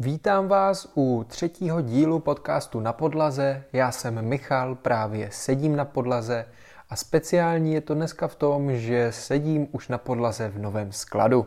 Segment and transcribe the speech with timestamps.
[0.00, 3.64] Vítám vás u třetího dílu podcastu Na podlaze.
[3.72, 6.46] Já jsem Michal, právě sedím na podlaze
[6.90, 11.46] a speciální je to dneska v tom, že sedím už na podlaze v novém skladu.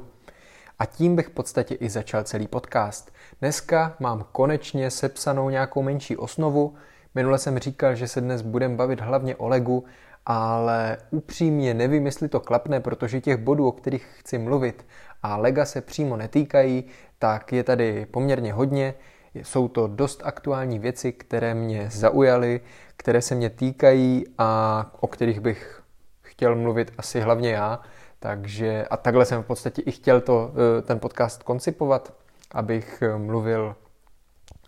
[0.79, 3.11] A tím bych v podstatě i začal celý podcast.
[3.39, 6.73] Dneska mám konečně sepsanou nějakou menší osnovu.
[7.15, 9.83] Minule jsem říkal, že se dnes budem bavit hlavně o Legu,
[10.25, 14.85] ale upřímně nevím, jestli to klapne, protože těch bodů, o kterých chci mluvit
[15.23, 16.83] a Lega se přímo netýkají,
[17.19, 18.93] tak je tady poměrně hodně.
[19.35, 22.61] Jsou to dost aktuální věci, které mě zaujaly,
[22.97, 25.81] které se mě týkají a o kterých bych
[26.21, 27.79] chtěl mluvit asi hlavně já.
[28.19, 32.13] Takže a takhle jsem v podstatě i chtěl to, eh, ten podcast koncipovat,
[32.51, 33.75] abych mluvil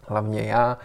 [0.07, 0.77] hlavně já,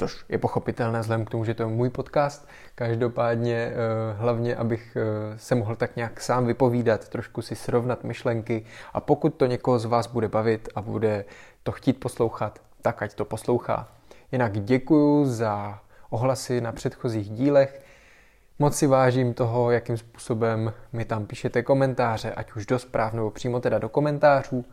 [0.00, 2.48] což je pochopitelné vzhledem k tomu, že to je můj podcast.
[2.74, 3.74] Každopádně eh,
[4.16, 4.96] hlavně, abych
[5.36, 9.84] se mohl tak nějak sám vypovídat, trošku si srovnat myšlenky a pokud to někoho z
[9.84, 11.24] vás bude bavit a bude
[11.62, 13.88] to chtít poslouchat, tak ať to poslouchá.
[14.32, 15.78] Jinak děkuju za
[16.10, 17.84] ohlasy na předchozích dílech.
[18.58, 23.30] Moc si vážím toho, jakým způsobem mi tam píšete komentáře, ať už do zpráv nebo
[23.30, 24.64] přímo teda do komentářů.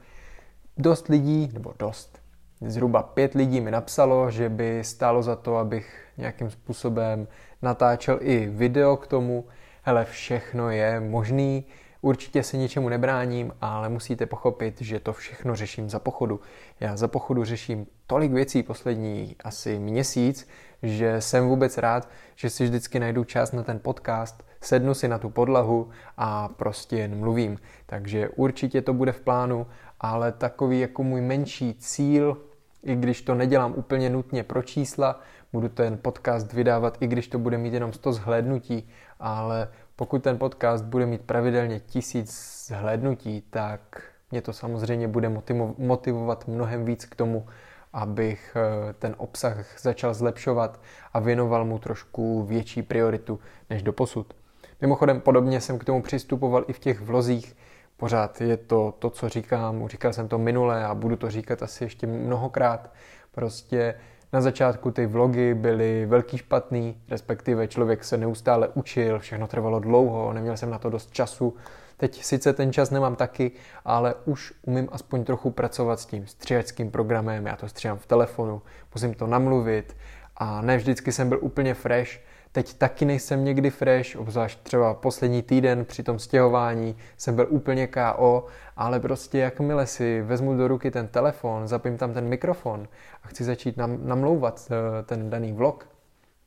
[0.78, 2.27] Dost lidí, nebo dost,
[2.62, 7.28] zhruba pět lidí mi napsalo, že by stálo za to, abych nějakým způsobem
[7.62, 9.46] natáčel i video k tomu.
[9.82, 11.66] Hele, všechno je možný,
[12.02, 16.40] určitě se ničemu nebráním, ale musíte pochopit, že to všechno řeším za pochodu.
[16.80, 20.48] Já za pochodu řeším tolik věcí poslední asi měsíc,
[20.84, 25.18] že jsem vůbec rád, že si vždycky najdu čas na ten podcast, sednu si na
[25.18, 27.60] tu podlahu a prostě jen mluvím.
[27.86, 29.68] Takže určitě to bude v plánu,
[30.00, 32.38] ale takový jako můj menší cíl,
[32.84, 35.20] i když to nedělám úplně nutně pro čísla,
[35.54, 40.38] budu ten podcast vydávat, i když to bude mít jenom 100 zhlédnutí, ale pokud ten
[40.38, 42.32] podcast bude mít pravidelně tisíc
[42.68, 45.30] zhlédnutí, tak mě to samozřejmě bude
[45.78, 47.46] motivovat mnohem víc k tomu,
[47.94, 50.80] abych eh, ten obsah začal zlepšovat
[51.14, 54.34] a věnoval mu trošku větší prioritu než do posud.
[54.82, 57.56] Mimochodem podobně jsem k tomu přistupoval i v těch vlozích.
[57.98, 61.84] Pořád je to to, co říkám, říkal jsem to minule a budu to říkat asi
[61.84, 62.94] ještě mnohokrát.
[63.32, 63.96] Prostě
[64.34, 70.34] na začátku ty vlogy byly velký špatný, respektive člověk se neustále učil, všechno trvalo dlouho,
[70.34, 71.56] neměl jsem na to dost času,
[71.98, 73.52] Teď sice ten čas nemám taky,
[73.86, 78.62] ale už umím aspoň trochu pracovat s tím stříhačským programem, já to stříhám v telefonu,
[78.94, 79.98] musím to namluvit
[80.38, 82.12] a ne vždycky jsem byl úplně fresh,
[82.58, 87.88] Teď taky nejsem někdy fresh, obzvlášť třeba poslední týden při tom stěhování jsem byl úplně
[87.88, 88.46] KO,
[88.78, 92.88] ale prostě jakmile si vezmu do ruky ten telefon, zapím tam ten mikrofon
[93.24, 95.90] a chci začít nam, namlouvat eh, ten daný vlog,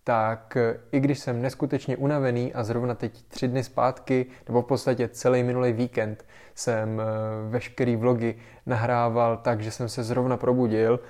[0.05, 4.67] tak eh, i když jsem neskutečně unavený a zrovna teď tři dny zpátky, nebo v
[4.67, 7.05] podstatě celý minulý víkend jsem eh,
[7.51, 8.35] veškerý vlogy
[8.67, 11.01] nahrával tak, že jsem se zrovna probudil,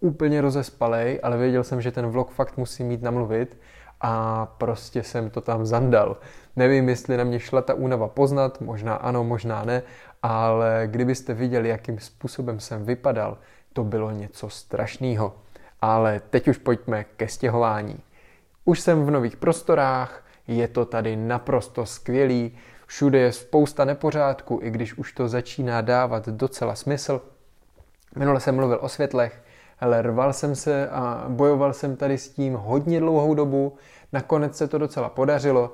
[0.00, 3.56] úplně rozespalej, ale věděl jsem, že ten vlog fakt musí mít namluvit
[4.00, 6.16] a prostě jsem to tam zandal.
[6.56, 9.82] Nevím, jestli na mě šla ta únava poznat, možná ano, možná ne,
[10.22, 13.38] ale kdybyste viděli, jakým způsobem jsem vypadal,
[13.72, 15.34] to bylo něco strašného.
[15.80, 18.00] Ale teď už pojďme ke stěhování.
[18.64, 24.70] Už jsem v nových prostorách, je to tady naprosto skvělý, všude je spousta nepořádku, i
[24.70, 27.20] když už to začíná dávat docela smysl.
[28.16, 29.42] Minule jsem mluvil o světlech,
[29.80, 33.76] ale rval jsem se a bojoval jsem tady s tím hodně dlouhou dobu,
[34.12, 35.72] nakonec se to docela podařilo.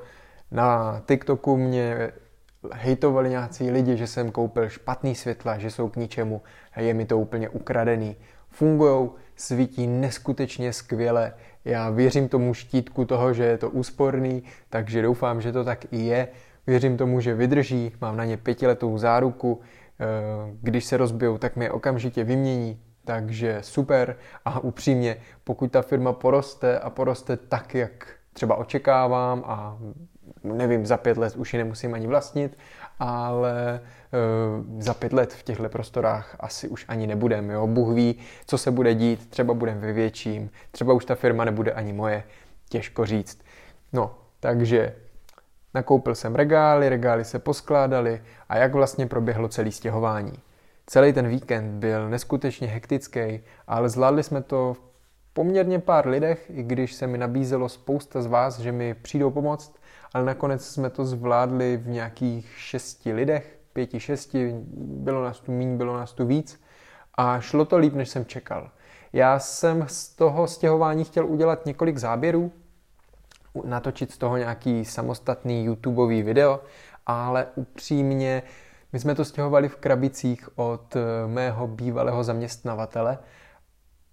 [0.51, 2.13] Na TikToku mě
[2.73, 7.05] hejtovali nějací lidi, že jsem koupil špatný světla, že jsou k ničemu a je mi
[7.05, 8.17] to úplně ukradený.
[8.51, 11.33] Fungujou, svítí neskutečně skvěle,
[11.65, 15.99] já věřím tomu štítku toho, že je to úsporný, takže doufám, že to tak i
[15.99, 16.29] je.
[16.67, 19.61] Věřím tomu, že vydrží, mám na ně pětiletou záruku,
[20.01, 20.05] eh,
[20.63, 26.79] když se rozbijou, tak mi okamžitě vymění, takže super a upřímně, pokud ta firma poroste
[26.79, 29.79] a poroste tak, jak třeba očekávám a
[30.45, 32.59] nevím, za pět let už ji nemusím ani vlastnit,
[32.99, 37.51] ale e, za pět let v těchto prostorách asi už ani nebudem.
[37.51, 37.67] Jo?
[37.67, 41.73] Bůh ví, co se bude dít, třeba budem ve větším, třeba už ta firma nebude
[41.73, 42.23] ani moje,
[42.69, 43.39] těžko říct.
[43.93, 44.95] No, takže
[45.75, 50.46] nakoupil jsem regály, regály se poskládaly a jak vlastně proběhlo celé stěhování.
[50.87, 54.81] Celý ten víkend byl neskutečně hektický, ale zvládli jsme to v
[55.33, 59.75] poměrně pár lidech, i když se mi nabízelo spousta z vás, že mi přijdou pomoct,
[60.15, 65.77] ale nakonec jsme to zvládli v nějakých šesti lidech, pěti, šesti, bylo nás tu míň,
[65.77, 66.61] bylo nás tu víc
[67.15, 68.71] a šlo to líp, než jsem čekal.
[69.13, 72.53] Já jsem z toho stěhování chtěl udělat několik záběrů,
[73.65, 76.61] natočit z toho nějaký samostatný YouTubeový video,
[77.07, 78.43] ale upřímně
[78.97, 80.97] my jsme to stěhovali v krabicích od
[81.27, 83.19] mého bývalého zaměstnavatele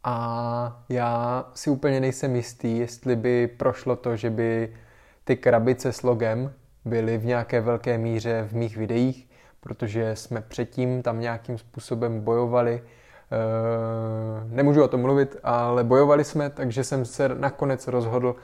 [0.04, 4.76] a já si úplně nejsem jistý, jestli by prošlo to, že by
[5.24, 6.54] ty krabice s logem
[6.86, 12.84] byly v nějaké velké míře v mých videích, protože jsme předtím tam nějakým způsobem bojovali.
[12.84, 18.36] Eh, nemůžu o tom mluvit, ale bojovali jsme, takže jsem se nakonec rozhodl,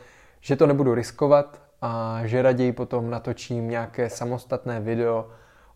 [0.41, 5.27] že to nebudu riskovat a že raději potom natočím nějaké samostatné video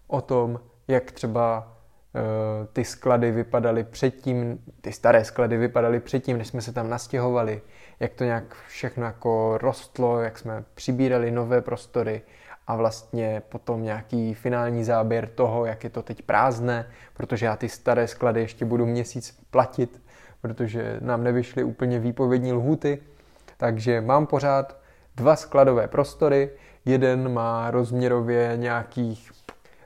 [0.08, 1.74] o tom, jak třeba
[2.16, 7.62] Eh, ty sklady vypadaly předtím, ty staré sklady vypadaly předtím, než jsme se tam nastěhovali,
[8.00, 12.22] jak to nějak všechno jako rostlo, jak jsme přibírali nové prostory
[12.68, 17.70] a vlastně potom nějaký finální záběr toho, jak je to teď prázdné, protože já ty
[17.70, 20.02] staré sklady ještě budu měsíc platit,
[20.42, 23.00] protože nám nevyšly úplně výpovědní lhuty,
[23.58, 24.78] takže mám pořád
[25.16, 26.50] dva skladové prostory,
[26.86, 29.32] jeden má rozměrově nějakých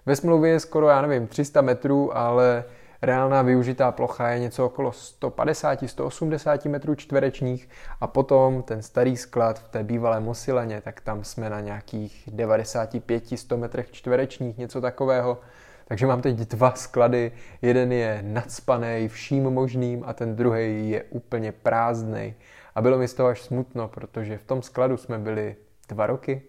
[0.07, 2.63] ve smlouvě je skoro, já nevím, 300 metrů, ale
[3.01, 7.69] reálná využitá plocha je něco okolo 150-180 metrů čtverečních
[8.01, 13.57] a potom ten starý sklad v té bývalé Mosileně, tak tam jsme na nějakých 95-100
[13.57, 15.37] metrech čtverečních, něco takového.
[15.85, 17.31] Takže mám teď dva sklady,
[17.61, 22.33] jeden je nadspaný vším možným a ten druhý je úplně prázdný.
[22.75, 25.55] A bylo mi z toho až smutno, protože v tom skladu jsme byli
[25.89, 26.41] dva roky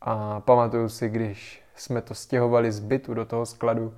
[0.00, 3.94] a pamatuju si, když jsme to stěhovali z bytu do toho skladu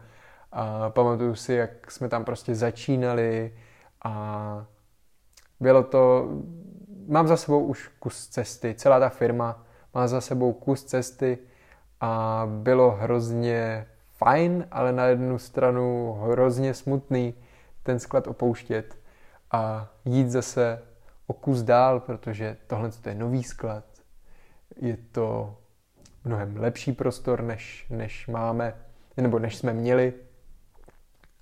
[0.52, 3.54] a pamatuju si, jak jsme tam prostě začínali
[4.04, 4.66] a
[5.60, 6.28] bylo to,
[7.06, 11.38] mám za sebou už kus cesty, celá ta firma má za sebou kus cesty
[12.00, 13.86] a bylo hrozně
[14.16, 17.34] fajn, ale na jednu stranu hrozně smutný
[17.82, 18.98] ten sklad opouštět
[19.50, 20.82] a jít zase
[21.26, 23.84] o kus dál, protože tohle je nový sklad.
[24.76, 25.56] Je to
[26.24, 28.74] mnohem lepší prostor, než, než máme,
[29.16, 30.12] nebo než jsme měli.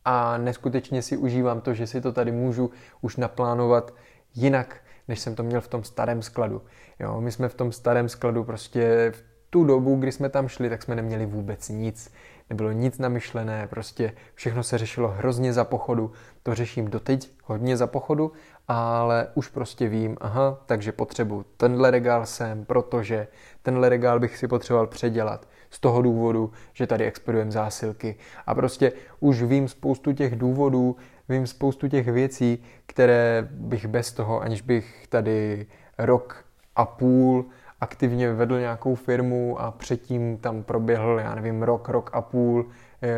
[0.05, 2.71] A neskutečně si užívám to, že si to tady můžu
[3.01, 3.95] už naplánovat
[4.35, 4.77] jinak,
[5.09, 6.63] než jsem to měl v tom starém skladu.
[6.99, 10.71] Jo, my jsme v tom starém skladu prostě v tu dobu, kdy jsme tam šli,
[10.71, 12.13] tak jsme neměli vůbec nic.
[12.51, 16.13] Nebylo nic namyšlené, prostě všechno se řešilo hrozně za pochodu.
[16.43, 18.33] To řeším doteď hodně za pochodu,
[18.69, 23.29] ale už prostě vím, aha, takže potřebuji tenhle regál sem, protože
[23.63, 28.17] tenhle regál bych si potřeboval předělat z toho důvodu, že tady expedujeme zásilky.
[28.47, 30.97] A prostě už vím spoustu těch důvodů,
[31.29, 35.67] vím spoustu těch věcí, které bych bez toho, aniž bych tady
[35.99, 36.45] rok
[36.77, 37.47] a půl
[37.81, 42.67] aktivně vedl nějakou firmu a předtím tam proběhl, já nevím, rok, rok a půl,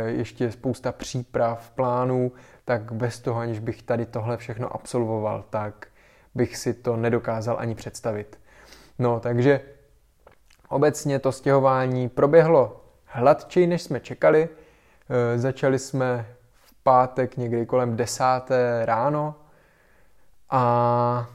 [0.06, 2.32] ještě spousta příprav, plánů,
[2.64, 5.86] tak bez toho, aniž bych tady tohle všechno absolvoval, tak
[6.34, 8.40] bych si to nedokázal ani představit.
[8.98, 9.60] No, takže
[10.68, 14.48] obecně to stěhování proběhlo hladčej, než jsme čekali.
[15.34, 19.34] E, začali jsme v pátek někdy kolem desáté ráno
[20.50, 21.26] a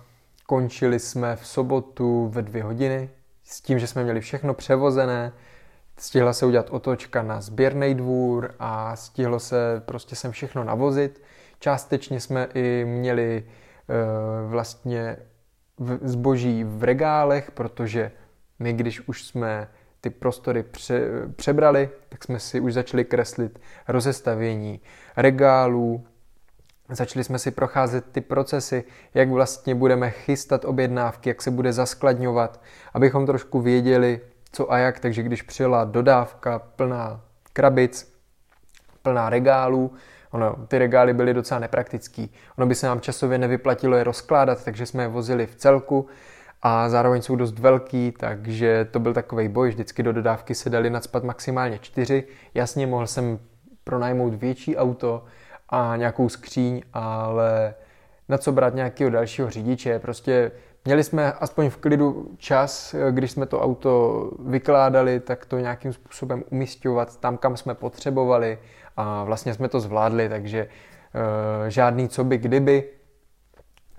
[0.46, 3.10] končili jsme v sobotu ve dvě hodiny
[3.44, 5.32] s tím, že jsme měli všechno převozené,
[5.98, 11.22] stihla se udělat otočka na sběrný dvůr a stihlo se prostě sem všechno navozit.
[11.60, 13.48] Částečně jsme i měli e,
[14.48, 15.18] vlastně
[15.78, 18.12] v, zboží v regálech, protože
[18.60, 19.68] my, když už jsme
[20.02, 21.02] ty prostory pře,
[21.36, 24.82] přebrali, tak jsme si už začali kreslit rozestavění
[25.18, 26.06] regálů,
[26.90, 28.84] Začali jsme si procházet ty procesy,
[29.14, 32.62] jak vlastně budeme chystat objednávky, jak se bude zaskladňovat,
[32.94, 34.22] abychom trošku věděli,
[34.52, 35.00] co a jak.
[35.00, 37.22] Takže když přijela dodávka plná
[37.54, 38.16] krabic,
[39.02, 39.94] plná regálů,
[40.32, 42.34] ono, ty regály byly docela nepraktický.
[42.58, 46.08] Ono by se nám časově nevyplatilo je rozkládat, takže jsme je vozili v celku
[46.62, 49.70] a zároveň jsou dost velký, takže to byl takový boj.
[49.70, 52.24] Vždycky do dodávky se dali nadspat maximálně čtyři.
[52.54, 53.40] Jasně, mohl jsem
[53.84, 55.24] pronajmout větší auto,
[55.70, 57.74] a nějakou skříň, ale
[58.30, 60.00] na co brát nějakého dalšího řidiče.
[60.00, 60.52] Prostě
[60.86, 66.44] měli jsme aspoň v klidu čas, když jsme to auto vykládali, tak to nějakým způsobem
[66.50, 68.60] umistovat tam, kam jsme potřebovali
[68.98, 72.90] a vlastně jsme to zvládli, takže e, žádný co by kdyby.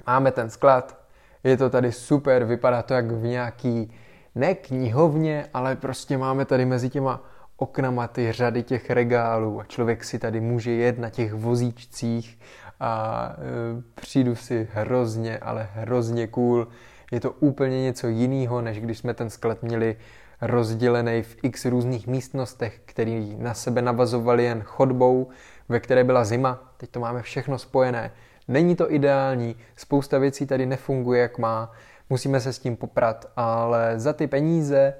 [0.07, 0.99] Máme ten sklad,
[1.45, 3.93] je to tady super, vypadá to jak v nějaký
[4.35, 7.23] ne knihovně, ale prostě máme tady mezi těma
[7.57, 12.39] oknama ty řady těch regálů a člověk si tady může jet na těch vozíčcích
[12.81, 16.69] a e, přijdu si hrozně, ale hrozně cool.
[17.13, 19.97] Je to úplně něco jiného, než když jsme ten sklad měli
[20.41, 25.29] rozdělený v x různých místnostech, který na sebe navazovali jen chodbou,
[25.69, 26.73] ve které byla zima.
[26.77, 28.11] Teď to máme všechno spojené.
[28.49, 31.73] Není to ideální, spousta věcí tady nefunguje, jak má,
[32.11, 34.95] musíme se s tím poprat, ale za ty peníze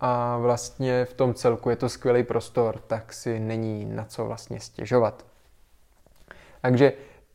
[0.00, 4.60] a vlastně v tom celku je to skvělý prostor, tak si není na co vlastně
[4.60, 5.24] stěžovat.
[6.60, 6.92] Takže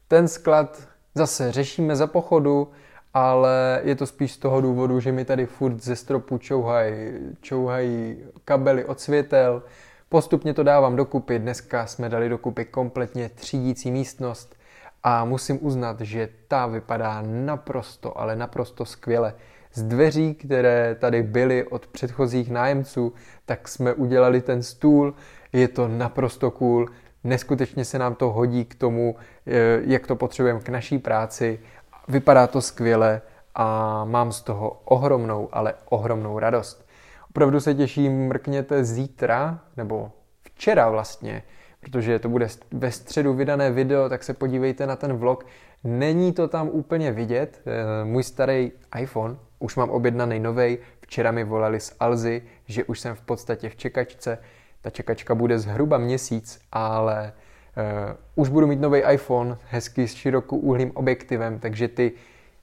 [0.08, 2.72] ten sklad zase řešíme za pochodu,
[3.14, 8.16] ale je to spíš z toho důvodu, že mi tady furt ze stropu čouhají čouhaj
[8.46, 9.64] kabely od světel.
[10.10, 14.56] Postupně to dávám dokupy, dneska jsme dali dokupy kompletně třídící místnost
[15.04, 19.34] a musím uznat, že ta vypadá naprosto, ale naprosto skvěle.
[19.78, 23.14] Z dveří, které tady byly od předchozích nájemců,
[23.46, 25.14] tak jsme udělali ten stůl,
[25.54, 26.88] je to naprosto cool,
[27.24, 29.16] neskutečně se nám to hodí k tomu,
[29.48, 31.60] eh, jak to potřebujeme k naší práci
[32.08, 33.22] Vypadá to skvěle
[33.56, 36.88] a mám z toho ohromnou, ale ohromnou radost.
[37.30, 40.12] Opravdu se těším, mrkněte zítra, nebo
[40.44, 41.44] včera vlastně,
[41.80, 45.46] protože to bude ve středu vydané video, tak se podívejte na ten vlog.
[45.84, 47.62] Není to tam úplně vidět.
[47.66, 53.00] Eh, můj starý iPhone, už mám objednaný novej, včera mi volali z Alzy, že už
[53.00, 54.38] jsem v podstatě v čekačce.
[54.82, 57.34] Ta čekačka bude zhruba měsíc, ale
[57.78, 62.12] Uh, už budu mít nový iPhone, hezky s širokouhlým objektivem, takže ty,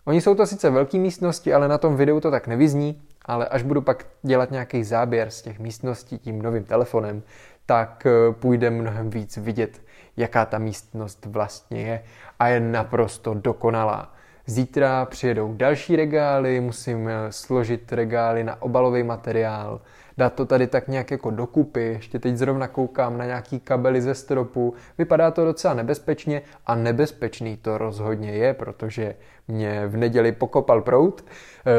[0.05, 3.63] oni jsou to sice velké místnosti, ale na tom videu to tak nevyzní, ale až
[3.63, 7.23] budu pak dělat nějaký záběr z těch místností tím novým telefonem,
[7.67, 9.83] tak uh, půjde mnohem víc vidět,
[10.17, 12.03] jaká ta místnost vlastně je
[12.39, 14.14] a je naprosto dokonalá.
[14.47, 19.81] Zítra přijedou další regály, musím eh, složit regály na obalový materiál,
[20.17, 24.15] dát to tady tak nějak jako dokupy, ještě teď zrovna koukám na nějaký kabely ze
[24.15, 29.15] stropu, vypadá to docela nebezpečně a nebezpečný to rozhodně je, protože
[29.49, 31.25] mě v neděli pokopal prout.
[31.67, 31.73] E,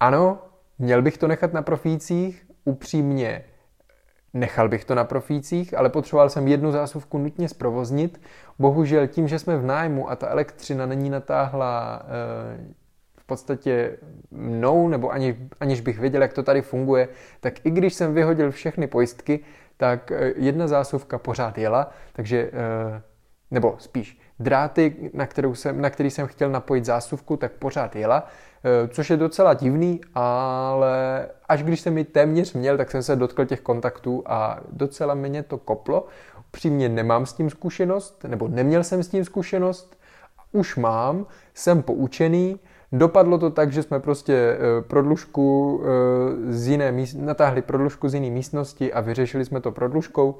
[0.00, 0.38] ano,
[0.78, 3.44] měl bych to nechat na profících, upřímně
[4.36, 8.20] Nechal bych to na profících, ale potřeboval jsem jednu zásuvku nutně zprovoznit.
[8.58, 12.02] Bohužel tím, že jsme v nájmu a ta elektřina není natáhla
[12.62, 12.74] e,
[13.26, 13.96] podstatě
[14.30, 17.08] mnou, nebo ani, aniž bych věděl, jak to tady funguje,
[17.40, 19.40] tak i když jsem vyhodil všechny pojistky,
[19.76, 23.02] tak eh, jedna zásuvka pořád jela, takže, eh,
[23.50, 28.26] nebo spíš dráty, na, kterou jsem, na který jsem chtěl napojit zásuvku, tak pořád jela,
[28.26, 28.55] eh,
[28.88, 33.44] což je docela divný, ale až když jsem mi téměř měl, tak jsem se dotkl
[33.44, 36.06] těch kontaktů a docela mě to koplo.
[36.48, 39.98] Upřímně nemám s tím zkušenost, nebo neměl jsem s tím zkušenost,
[40.52, 42.60] už mám, jsem poučený,
[42.92, 48.14] Dopadlo to tak, že jsme prostě eh, prodlužku eh, z jiné míst, natáhli prodlužku z
[48.14, 50.38] jiné místnosti a vyřešili jsme to prodlužkou.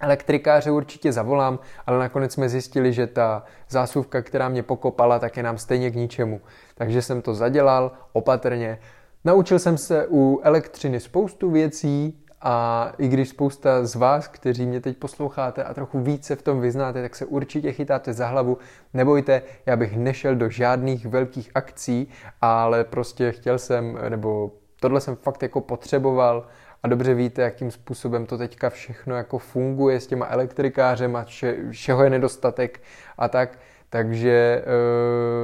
[0.00, 5.42] Elektrikáře určitě zavolám, ale nakonec jsme zjistili, že ta zásuvka, která mě pokopala, tak je
[5.42, 6.40] nám stejně k ničemu.
[6.74, 8.78] Takže jsem to zadělal opatrně.
[9.24, 14.80] Naučil jsem se u elektřiny spoustu věcí, a i když spousta z vás, kteří mě
[14.80, 18.58] teď posloucháte a trochu více v tom vyznáte, tak se určitě chytáte za hlavu.
[18.94, 22.08] Nebojte, já bych nešel do žádných velkých akcí,
[22.40, 26.46] ale prostě chtěl jsem, nebo tohle jsem fakt jako potřeboval
[26.82, 31.56] a dobře víte, jakým způsobem to teďka všechno jako funguje s těma elektrikářem a vše,
[31.70, 32.80] všeho je nedostatek
[33.18, 33.58] a tak.
[33.90, 34.62] Takže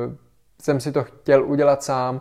[0.09, 0.15] uh,
[0.63, 2.21] jsem si to chtěl udělat sám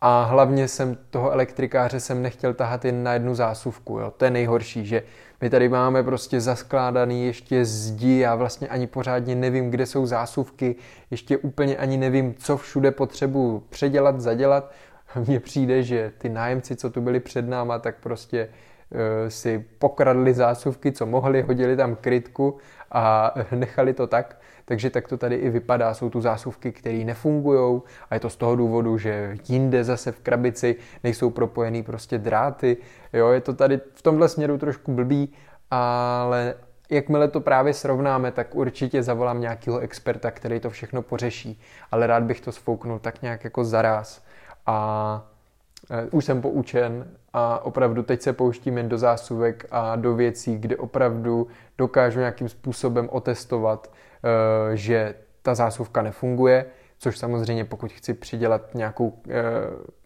[0.00, 3.98] a hlavně jsem toho elektrikáře jsem nechtěl tahat jen na jednu zásuvku.
[3.98, 4.12] Jo.
[4.16, 5.02] To je nejhorší, že
[5.40, 10.76] my tady máme prostě zaskládaný ještě zdi, já vlastně ani pořádně nevím, kde jsou zásuvky,
[11.10, 14.72] ještě úplně ani nevím, co všude potřebuji předělat, zadělat.
[15.14, 18.48] Mně přijde, že ty nájemci, co tu byli před náma, tak prostě
[18.90, 18.98] uh,
[19.28, 22.58] si pokradli zásuvky, co mohli, hodili tam krytku
[22.90, 24.40] a nechali to tak.
[24.64, 25.94] Takže tak to tady i vypadá.
[25.94, 30.20] Jsou tu zásuvky, které nefungují a je to z toho důvodu, že jinde zase v
[30.20, 32.76] krabici nejsou propojený prostě dráty.
[33.12, 35.32] Jo, je to tady v tomhle směru trošku blbý,
[35.70, 36.54] ale
[36.90, 41.60] jakmile to právě srovnáme, tak určitě zavolám nějakého experta, který to všechno pořeší.
[41.90, 44.22] Ale rád bych to sfouknul tak nějak jako zaraz.
[44.70, 45.26] A
[45.90, 50.58] e, už jsem poučen a opravdu teď se pouštím jen do zásuvek a do věcí,
[50.58, 51.46] kde opravdu
[51.78, 53.90] dokážu nějakým způsobem otestovat,
[54.22, 56.66] Eh, že ta zásuvka nefunguje,
[57.02, 59.32] což samozřejmě pokud chci přidělat nějakou, eh,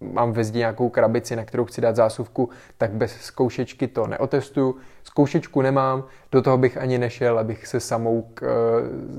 [0.00, 4.76] mám ve zdi nějakou krabici, na kterou chci dát zásuvku, tak bez zkoušečky to neotestuju.
[5.04, 8.46] Zkoušečku nemám, do toho bych ani nešel, abych se samou eh,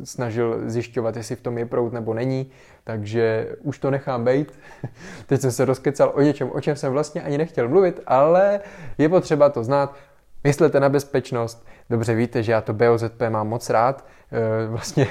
[0.03, 2.51] snažil zjišťovat, jestli v tom je prout nebo není,
[2.84, 4.60] takže už to nechám bejt.
[5.25, 8.60] Teď jsem se rozkecal o něčem, o čem jsem vlastně ani nechtěl mluvit, ale
[8.98, 9.96] je potřeba to znát.
[10.44, 11.65] Myslete na bezpečnost.
[11.89, 14.05] Dobře víte, že já to BOZP mám moc rád.
[14.32, 15.08] E, vlastně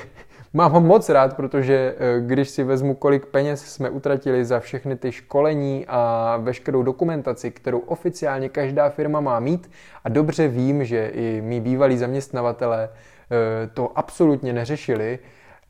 [0.55, 4.97] mám ho moc rád, protože e, když si vezmu, kolik peněz jsme utratili za všechny
[4.97, 9.71] ty školení a veškerou dokumentaci, kterou oficiálně každá firma má mít
[10.05, 15.19] a dobře vím, že i mý bývalí zaměstnavatele e, to absolutně neřešili,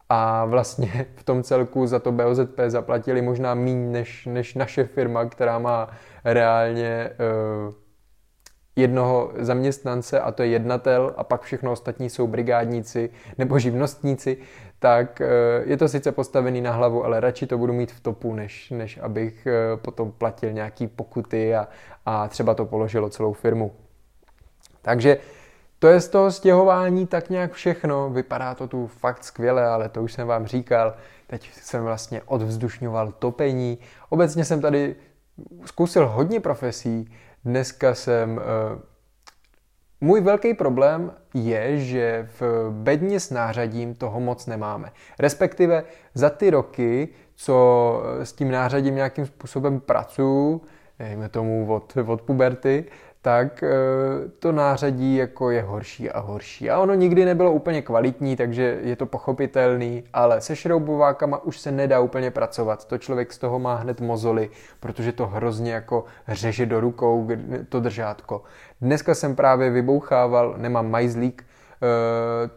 [0.09, 5.25] a vlastně v tom celku za to BOZP zaplatili možná méně než, než naše firma,
[5.25, 5.89] která má
[6.25, 7.11] reálně
[7.67, 7.75] uh,
[8.77, 14.37] jednoho zaměstnance a to je jednatel a pak všechno ostatní jsou brigádníci nebo živnostníci,
[14.85, 15.27] tak eh,
[15.65, 18.99] je to sice postavený na hlavu, ale radši to budu mít v topu, než, než
[18.99, 21.69] abych eh, potom platil nějaký pokuty a,
[22.07, 23.73] a třeba to položilo celou firmu.
[24.83, 25.19] Takže
[25.79, 28.11] to je z toho stěhování tak nějak všechno.
[28.11, 30.95] Vypadá to tu fakt skvěle, ale to už jsem vám říkal.
[31.27, 33.79] Teď jsem vlastně odvzdušňoval topení.
[34.09, 34.97] Obecně jsem tady
[35.65, 37.13] zkusil hodně profesí.
[37.45, 38.79] Dneska jsem eh,
[40.01, 44.93] můj velký problém je, že v bedně s nářadím toho moc nemáme.
[45.19, 45.85] Respektive
[46.15, 50.61] za ty roky, co s tím nářadím nějakým způsobem pracuji,
[50.99, 52.85] dejme tomu od, od puberty,
[53.25, 53.69] tak eh,
[54.39, 56.71] to nářadí jako je horší a horší.
[56.71, 61.73] A ono nikdy nebylo úplně kvalitní, takže je to pochopitelný, ale se šroubovákama už se
[61.73, 62.85] nedá úplně pracovat.
[62.85, 64.51] To člověk z toho má hned mozoly,
[64.81, 67.29] protože to hrozně jako řeže do rukou
[67.69, 68.43] to držátko.
[68.81, 71.87] Dneska jsem právě vybouchával, nemám majzlík, eh,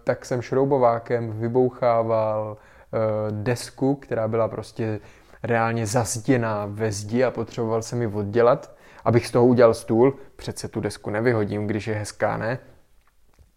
[0.03, 2.97] tak jsem šroubovákem vybouchával eh,
[3.31, 4.99] desku, která byla prostě
[5.43, 8.76] reálně zazděná ve zdi a potřeboval jsem ji oddělat
[9.07, 12.59] abych z toho udělal stůl, přece tu desku nevyhodím, když je hezká, ne?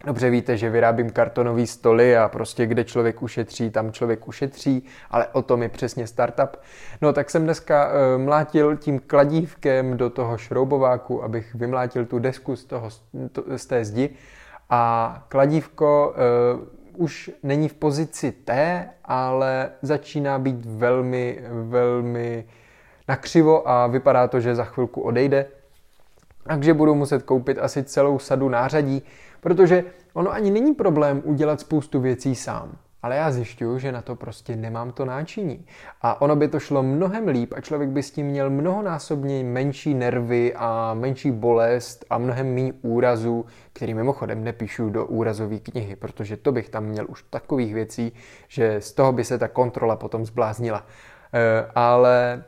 [0.07, 5.27] Dobře víte, že vyrábím kartonové stoly a prostě kde člověk ušetří, tam člověk ušetří, ale
[5.27, 6.57] o tom je přesně startup.
[7.03, 12.57] No tak jsem dneska uh, mlátil tím kladívkem do toho šroubováku, abych vymlátil tu desku
[12.57, 12.89] z, toho,
[13.33, 14.11] to, z té zdi
[14.71, 16.15] a kladívko
[16.55, 22.45] uh, už není v pozici T, ale začíná být velmi, velmi
[23.11, 25.47] nakřivo a vypadá to, že za chvilku odejde.
[26.47, 29.03] Takže budu muset koupit asi celou sadu nářadí,
[29.41, 32.79] protože ono ani není problém udělat spoustu věcí sám.
[33.03, 35.67] Ale já zjišťuju, že na to prostě nemám to náčiní.
[36.03, 39.95] A ono by to šlo mnohem líp a člověk by s tím měl mnohonásobně menší
[39.95, 46.37] nervy a menší bolest a mnohem méně úrazů, který mimochodem nepíšu do úrazové knihy, protože
[46.37, 48.13] to bych tam měl už takových věcí,
[48.49, 50.87] že z toho by se ta kontrola potom zbláznila.
[51.33, 52.45] E, ale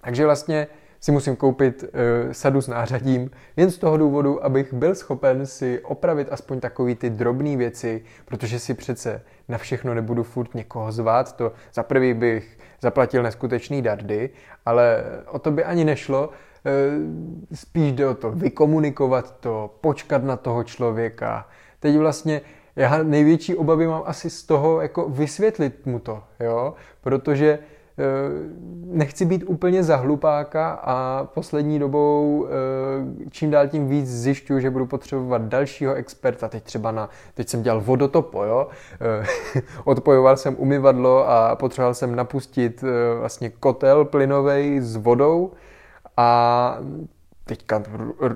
[0.00, 0.66] takže vlastně
[1.00, 1.88] si musím koupit uh,
[2.32, 7.10] sadu s nářadím jen z toho důvodu, abych byl schopen si opravit aspoň takový ty
[7.10, 11.36] drobné věci, protože si přece na všechno nebudu furt někoho zvát.
[11.36, 14.30] To za prvý bych zaplatil neskutečný dardy,
[14.66, 16.28] ale o to by ani nešlo.
[16.28, 16.32] Uh,
[17.54, 21.48] spíš jde o to vykomunikovat to, počkat na toho člověka.
[21.80, 22.40] Teď vlastně
[22.76, 27.58] já největší obavy mám asi z toho, jako vysvětlit mu to, jo, protože
[28.86, 34.70] nechci být úplně za hlupáka a poslední dobou eh, čím dál tím víc zjišťuju, že
[34.70, 38.68] budu potřebovat dalšího experta, teď třeba na, teď jsem dělal vodotopo, jo,
[39.00, 42.84] eh, odpojoval jsem umyvadlo a potřeboval jsem napustit
[43.18, 45.52] vlastně kotel plynový s vodou
[46.16, 46.78] a
[47.44, 47.82] teďka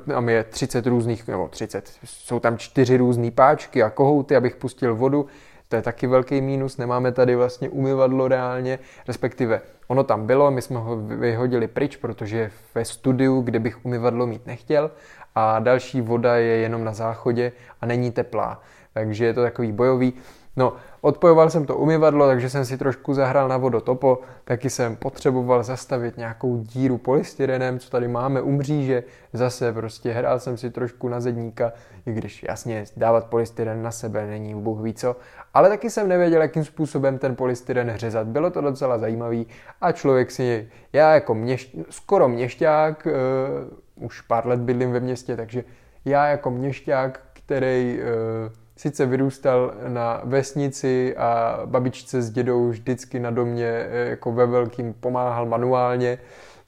[0.06, 4.96] tam je 30 různých, nebo 30, jsou tam čtyři různé páčky a kohouty, abych pustil
[4.96, 5.26] vodu,
[5.68, 8.78] to je taky velký mínus, nemáme tady vlastně umyvadlo reálně,
[9.08, 14.26] respektive ono tam bylo, my jsme ho vyhodili pryč, protože ve studiu, kde bych umyvadlo
[14.26, 14.90] mít nechtěl
[15.34, 18.62] a další voda je jenom na záchodě a není teplá.
[18.94, 20.12] Takže je to takový bojový.
[20.56, 25.62] No, odpojoval jsem to umyvadlo, takže jsem si trošku zahrál na vodotopo, taky jsem potřeboval
[25.62, 31.08] zastavit nějakou díru polystyrenem, co tady máme u mříže, zase prostě hrál jsem si trošku
[31.08, 31.72] na zedníka,
[32.06, 35.16] i když jasně dávat polystyren na sebe není bůh ví co,
[35.54, 38.26] ale taky jsem nevěděl, jakým způsobem ten polystyren řezat.
[38.26, 39.46] Bylo to docela zajímavý
[39.80, 45.36] a člověk si, já jako měšť, skoro měšťák, uh, už pár let bydlím ve městě,
[45.36, 45.64] takže
[46.04, 53.30] já jako měšťák, který uh, sice vyrůstal na vesnici a babičce s dědou vždycky na
[53.30, 56.18] domě eh, jako ve velkým pomáhal manuálně,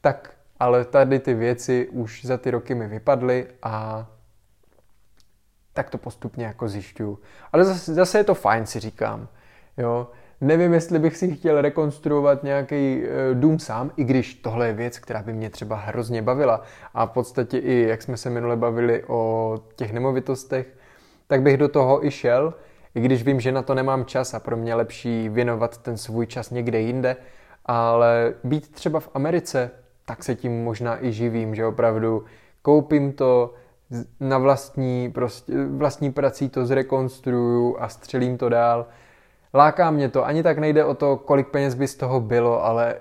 [0.00, 4.06] tak ale tady ty věci už za ty roky mi vypadly a
[5.80, 7.18] tak to postupně jako zjišťuju.
[7.52, 9.28] Ale zase, zase je to fajn, si říkám.
[9.78, 10.06] Jo?
[10.40, 14.98] Nevím, jestli bych si chtěl rekonstruovat nějaký e, dům sám, i když tohle je věc,
[14.98, 16.62] která by mě třeba hrozně bavila.
[16.94, 20.66] A v podstatě i, jak jsme se minule bavili o těch nemovitostech,
[21.26, 22.54] tak bych do toho i šel,
[22.94, 26.26] i když vím, že na to nemám čas a pro mě lepší věnovat ten svůj
[26.26, 27.16] čas někde jinde,
[27.66, 29.70] ale být třeba v Americe,
[30.04, 32.24] tak se tím možná i živím, že opravdu
[32.62, 33.54] koupím to,
[34.20, 38.86] na vlastní, prostě, vlastní prací to zrekonstruju a střelím to dál.
[39.54, 42.94] Láká mě to, ani tak nejde o to, kolik peněz by z toho bylo, ale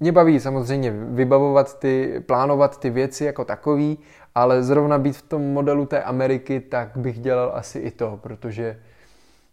[0.00, 3.98] mě baví samozřejmě vybavovat ty, plánovat ty věci jako takový,
[4.34, 8.80] ale zrovna být v tom modelu té Ameriky, tak bych dělal asi i to, protože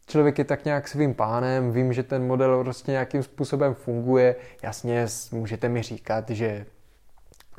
[0.08, 4.36] člověk je tak nějak svým pánem, vím, že ten model prostě nějakým způsobem funguje.
[4.64, 6.66] Jasně, můžete mi říkat, že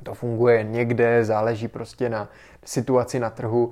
[0.02, 2.28] to funguje někde, záleží prostě na
[2.64, 3.70] situaci na trhu.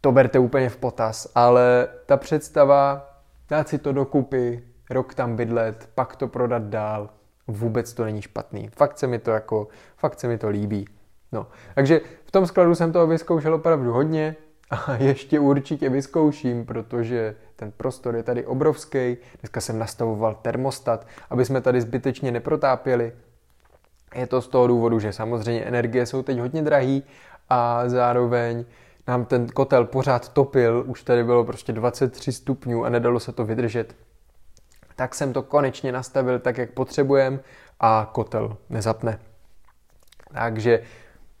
[0.00, 3.10] To berte úplně v potaz, ale ta představa
[3.48, 7.10] dát si to dokupy, rok tam bydlet, pak to prodat dál,
[7.46, 8.68] vůbec to není špatný.
[8.76, 10.88] Fakt se mi to jako, fakt se mi to líbí.
[11.32, 14.36] No, takže v tom skladu jsem toho vyzkoušel opravdu hodně
[14.70, 19.16] a ještě určitě vyzkouším, protože ten prostor je tady obrovský.
[19.40, 23.12] Dneska jsem nastavoval termostat, aby jsme tady zbytečně neprotápěli.
[24.14, 27.02] Je to z toho důvodu, že samozřejmě energie jsou teď hodně drahý
[27.50, 28.64] a zároveň
[29.08, 33.44] nám ten kotel pořád topil, už tady bylo prostě 23 stupňů a nedalo se to
[33.44, 33.96] vydržet.
[34.96, 37.40] Tak jsem to konečně nastavil tak, jak potřebujem
[37.80, 39.18] a kotel nezapne.
[40.32, 40.82] Takže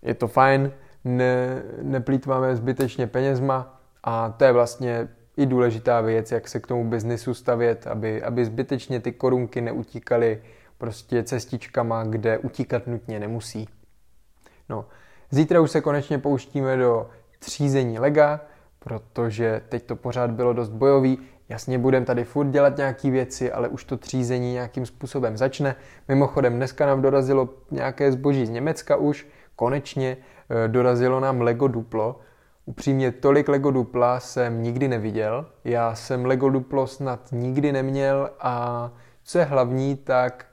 [0.02, 0.72] je to fajn,
[1.04, 6.90] ne, neplýtváme zbytečně penězma a to je vlastně i důležitá věc, jak se k tomu
[6.90, 10.42] biznisu stavět, aby, aby zbytečně ty korunky neutíkaly
[10.84, 13.68] prostě cestičkama, kde utíkat nutně nemusí.
[14.68, 14.84] No,
[15.30, 18.40] zítra už se konečně pouštíme do třízení lega,
[18.78, 21.18] protože teď to pořád bylo dost bojový.
[21.48, 25.76] Jasně, budeme tady furt dělat nějaké věci, ale už to třízení nějakým způsobem začne.
[26.08, 32.20] Mimochodem, dneska nám dorazilo nějaké zboží z Německa už, konečně eh, dorazilo nám Lego Duplo.
[32.66, 35.46] Upřímně, tolik Lego Dupla jsem nikdy neviděl.
[35.64, 38.90] Já jsem Lego Duplo snad nikdy neměl a
[39.24, 40.46] co je hlavní, tak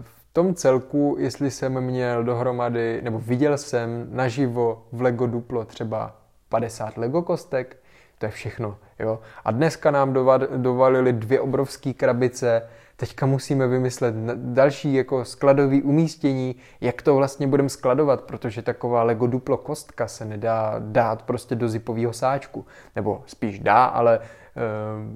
[0.00, 6.16] v tom celku, jestli jsem měl dohromady, nebo viděl jsem naživo v Lego Duplo třeba
[6.48, 7.76] 50 Lego kostek,
[8.18, 8.76] to je všechno.
[8.98, 9.20] Jo?
[9.44, 10.12] A dneska nám
[10.56, 12.62] dovalili dvě obrovské krabice,
[12.96, 19.26] teďka musíme vymyslet další jako skladový umístění, jak to vlastně budeme skladovat, protože taková Lego
[19.26, 22.66] Duplo kostka se nedá dát prostě do zipového sáčku.
[22.96, 24.20] Nebo spíš dá, ale e,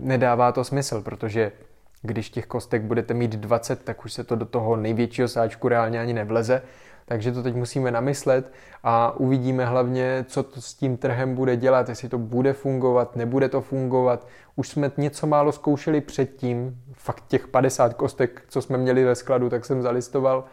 [0.00, 1.52] nedává to smysl, protože
[2.02, 6.00] když těch kostek budete mít 20, tak už se to do toho největšího sáčku reálně
[6.00, 6.62] ani nevleze.
[7.06, 11.88] Takže to teď musíme namyslet a uvidíme hlavně, co to s tím trhem bude dělat,
[11.88, 14.26] jestli to bude fungovat, nebude to fungovat.
[14.56, 19.48] Už jsme něco málo zkoušeli předtím, fakt těch 50 kostek, co jsme měli ve skladu,
[19.48, 20.44] tak jsem zalistoval,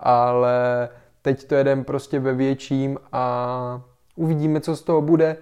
[0.00, 0.88] ale
[1.22, 3.82] teď to jedem prostě ve větším a
[4.16, 5.36] uvidíme, co z toho bude.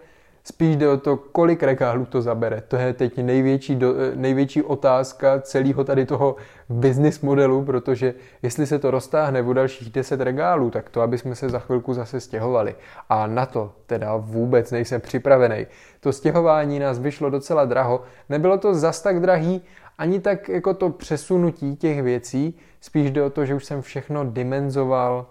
[0.44, 2.62] Spíš jde o to, kolik regálů to zabere.
[2.68, 6.36] To je teď největší, do, největší otázka celého tady toho
[6.68, 11.34] business modelu, protože jestli se to roztáhne o dalších 10 regálů, tak to, aby jsme
[11.34, 12.74] se za chvilku zase stěhovali.
[13.08, 15.66] A na to teda vůbec nejsem připravený.
[16.00, 18.02] To stěhování nás vyšlo docela draho.
[18.28, 19.62] Nebylo to zas tak drahý,
[19.98, 24.24] ani tak jako to přesunutí těch věcí, spíš jde o to, že už jsem všechno
[24.24, 25.26] dimenzoval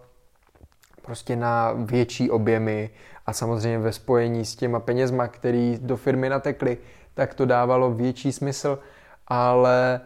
[1.02, 2.90] prostě na větší objemy
[3.30, 6.78] a samozřejmě ve spojení s těma penězma, který do firmy natekly,
[7.14, 8.80] tak to dávalo větší smysl,
[9.28, 10.00] ale e,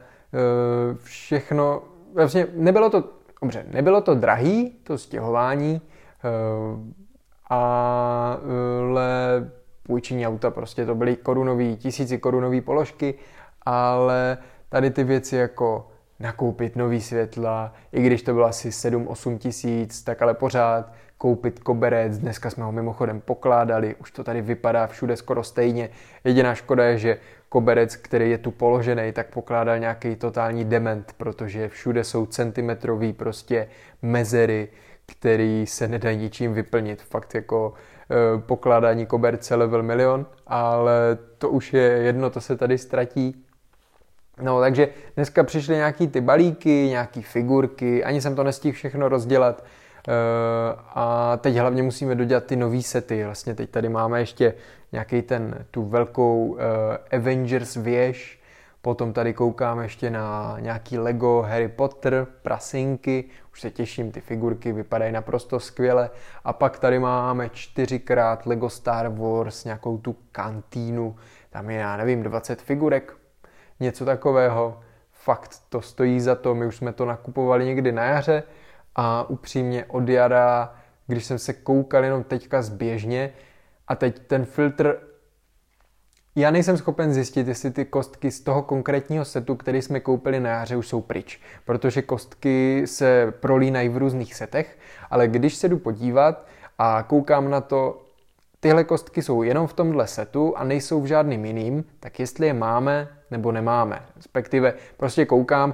[1.03, 1.81] všechno,
[2.13, 3.03] vlastně nebylo to,
[3.41, 5.81] dobře, nebylo to drahý, to stěhování,
[6.23, 6.29] e,
[7.47, 9.09] ale
[9.83, 13.13] půjčení auta, prostě to byly korunový, tisíci korunový položky,
[13.65, 14.38] ale
[14.69, 15.88] tady ty věci jako
[16.19, 20.91] nakoupit nový světla, i když to bylo asi 7-8 tisíc, tak ale pořád
[21.23, 25.89] koupit koberec, dneska jsme ho mimochodem pokládali, už to tady vypadá všude skoro stejně.
[26.23, 27.17] Jediná škoda je, že
[27.49, 33.67] koberec, který je tu položený, tak pokládal nějaký totální dement, protože všude jsou centimetrový prostě
[34.01, 34.67] mezery,
[35.05, 37.01] který se nedají ničím vyplnit.
[37.01, 42.77] Fakt jako e, pokládání koberce level milion, ale to už je jedno, to se tady
[42.77, 43.45] ztratí.
[44.41, 49.63] No, takže dneska přišly nějaký ty balíky, nějaký figurky, ani jsem to nestihl všechno rozdělat,
[50.96, 53.26] a teď hlavně musíme dodělat ty nové sety.
[53.26, 54.54] Vlastně teď tady máme ještě
[54.92, 58.39] nějaký ten, tu velkou eh, Avengers věž,
[58.82, 64.74] potom tady koukáme ještě na nějaký Lego Harry Potter, prasinky, už se těším, ty figurky
[64.74, 66.10] vypadají naprosto skvěle.
[66.44, 71.16] A pak tady máme čtyřikrát Lego Star Wars, nějakou tu kantýnu,
[71.50, 73.13] tam je, já nevím, 20 figurek,
[73.80, 74.80] něco takového.
[75.12, 78.44] Fakt to stojí za to, my už jsme to nakupovali někdy na jaře,
[78.95, 80.75] a upřímně od jara,
[81.08, 83.34] když jsem se koukal jenom teďka zběžně
[83.88, 84.99] a teď ten filtr
[86.36, 90.49] já nejsem schopen zjistit, jestli ty kostky z toho konkrétního setu, který jsme koupili na
[90.49, 94.77] jaře, už jsou pryč, protože kostky se prolínají v různých setech,
[95.10, 96.45] ale když se jdu podívat
[96.77, 98.06] a koukám na to,
[98.60, 102.53] tyhle kostky jsou jenom v tomhle setu a nejsou v žádným jiným, tak jestli je
[102.53, 104.01] máme nebo nemáme.
[104.15, 105.73] Respektive prostě koukám,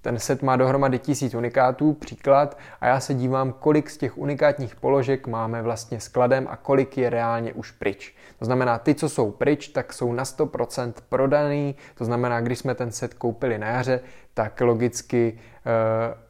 [0.00, 4.76] ten set má dohromady tisíc unikátů, příklad, a já se dívám, kolik z těch unikátních
[4.76, 8.16] položek máme vlastně skladem a kolik je reálně už pryč.
[8.38, 12.74] To znamená, ty, co jsou pryč, tak jsou na 100% prodaný, to znamená, když jsme
[12.74, 14.00] ten set koupili na jaře,
[14.34, 16.26] tak logicky e,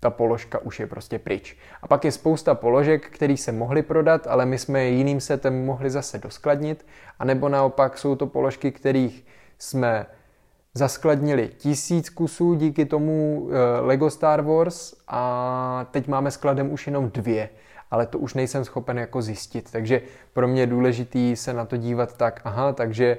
[0.00, 1.56] ta položka už je prostě pryč.
[1.82, 5.64] A pak je spousta položek, které se mohly prodat, ale my jsme je jiným setem
[5.64, 6.86] mohli zase doskladnit,
[7.18, 9.26] anebo naopak jsou to položky, kterých
[9.58, 10.06] jsme
[10.74, 17.10] zaskladnili tisíc kusů díky tomu eh, Lego Star Wars a teď máme skladem už jenom
[17.10, 17.48] dvě,
[17.90, 19.70] ale to už nejsem schopen jako zjistit.
[19.72, 20.02] Takže
[20.32, 23.18] pro mě je důležitý se na to dívat tak, aha, takže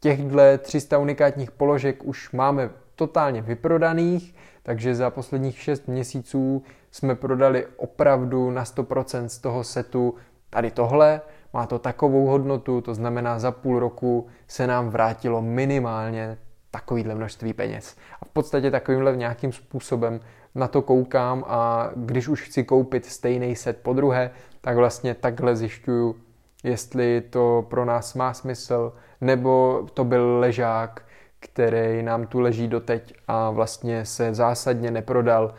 [0.00, 7.66] těchto 300 unikátních položek už máme totálně vyprodaných, takže za posledních 6 měsíců jsme prodali
[7.76, 10.14] opravdu na 100% z toho setu
[10.50, 11.20] tady tohle,
[11.52, 16.38] má to takovou hodnotu, to znamená za půl roku se nám vrátilo minimálně
[16.76, 17.96] takovýhle množství peněz.
[18.20, 20.20] A v podstatě takovýmhle nějakým způsobem
[20.54, 25.56] na to koukám a když už chci koupit stejný set po druhé, tak vlastně takhle
[25.56, 26.16] zjišťuju,
[26.64, 31.02] jestli to pro nás má smysl, nebo to byl ležák,
[31.40, 35.54] který nám tu leží doteď a vlastně se zásadně neprodal.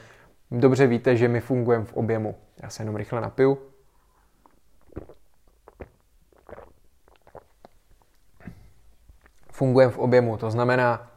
[0.52, 2.36] Dobře víte, že my fungujeme v objemu.
[2.64, 3.58] Já se jenom rychle napiju.
[9.58, 11.08] Fungujeme v objemu, to znamená,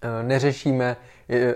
[0.00, 0.96] e, neřešíme,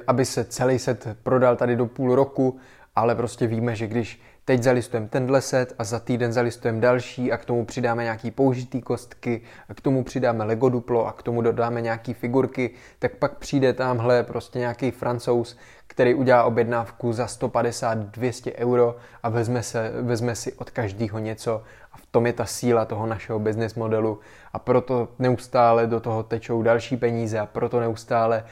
[0.07, 2.61] aby se celý set prodal tady do půl roku,
[2.97, 7.37] ale prostě víme, že když teď zalistujeme tenhle set a za týden zalistujeme další a
[7.37, 11.43] k tomu přidáme nějaký použitý kostky, a k tomu přidáme Lego Duplo a k tomu
[11.43, 18.53] dodáme nějaký figurky, tak pak přijde tamhle prostě nějaký francouz, který udělá objednávku za 150-200
[18.57, 21.63] euro a vezme, se, vezme si od každého něco
[22.11, 24.19] tom je ta síla toho našeho business modelu
[24.53, 28.45] a proto neustále do toho tečou další peníze a proto neustále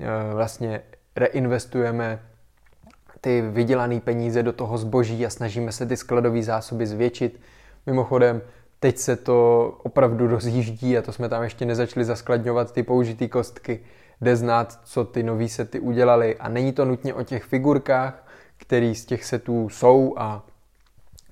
[0.00, 0.82] e, vlastně
[1.16, 2.22] reinvestujeme
[3.20, 7.40] ty vydělané peníze do toho zboží a snažíme se ty skladové zásoby zvětšit.
[7.86, 8.42] Mimochodem,
[8.80, 13.80] teď se to opravdu rozjíždí a to jsme tam ještě nezačali zaskladňovat ty použitý kostky.
[14.20, 18.94] Jde znát, co ty nový sety udělali a není to nutně o těch figurkách, které
[18.94, 20.46] z těch setů jsou a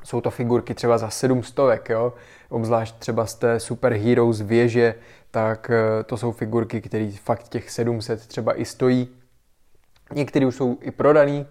[0.05, 2.13] jsou to figurky třeba za 700, jo?
[2.49, 4.95] obzvlášť třeba z té Super Heroes věže,
[5.31, 9.09] tak eh, to jsou figurky, které fakt těch 700 třeba i stojí.
[10.15, 11.47] Některé už jsou i prodaný,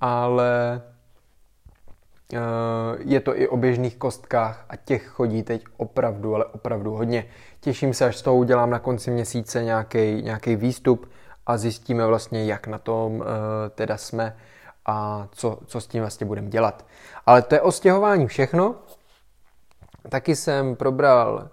[0.00, 0.82] ale
[2.34, 2.38] eh,
[2.98, 7.26] je to i o běžných kostkách a těch chodí teď opravdu, ale opravdu hodně.
[7.60, 11.10] Těším se, až z toho udělám na konci měsíce nějaký, výstup
[11.46, 13.26] a zjistíme vlastně, jak na tom uh,
[13.74, 14.36] teda jsme
[14.86, 16.86] a co, co s tím vlastně budeme dělat.
[17.26, 18.74] Ale to je o stěhování všechno.
[20.08, 21.46] Taky jsem probral uh,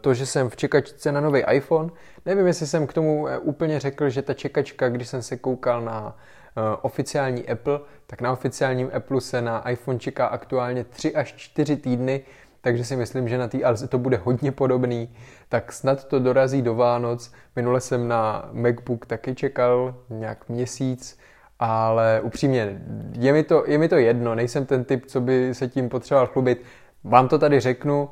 [0.00, 1.90] to, že jsem v čekačce na nový iPhone.
[2.26, 6.16] Nevím, jestli jsem k tomu úplně řekl, že ta čekačka, když jsem se koukal na
[6.56, 11.76] Eh, oficiální Apple, tak na oficiálním Apple se na iPhone čeká aktuálně 3 až 4
[11.76, 12.24] týdny,
[12.60, 15.16] takže si myslím, že na té Alze to bude hodně podobný,
[15.48, 17.32] tak snad to dorazí do Vánoc.
[17.56, 21.18] Minule jsem na MacBook taky čekal nějak měsíc,
[21.64, 22.82] ale upřímně,
[23.18, 26.26] je mi to, je mi to jedno, nejsem ten typ, co by se tím potřeboval
[26.26, 26.62] chlubit.
[27.04, 28.08] Vám to tady řeknu,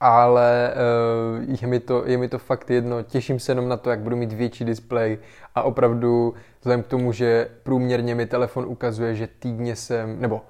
[0.00, 3.02] ale uh, je, mi to, je mi to fakt jedno.
[3.02, 5.18] Těším se jenom na to, jak budu mít větší displej
[5.54, 10.40] a opravdu vzhledem k tomu, že průměrně mi telefon ukazuje, že týdně jsem, nebo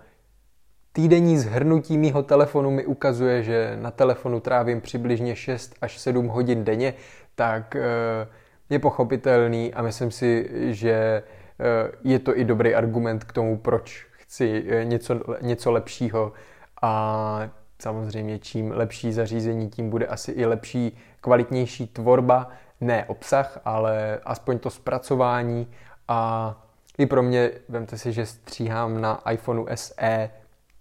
[0.93, 6.65] týdenní zhrnutí mýho telefonu mi ukazuje, že na telefonu trávím přibližně 6 až 7 hodin
[6.65, 6.95] denně,
[7.35, 7.83] tak uh,
[8.71, 11.23] je pochopitelný a myslím si, že
[12.05, 16.33] je to i dobrý argument k tomu, proč chci něco, něco lepšího.
[16.83, 17.51] A
[17.83, 22.49] Samozřejmě čím lepší zařízení, tím bude asi i lepší, kvalitnější tvorba,
[22.81, 25.71] ne obsah, ale aspoň to zpracování.
[26.09, 26.55] A
[26.99, 30.31] i pro mě, vemte si, že stříhám na iPhoneu SE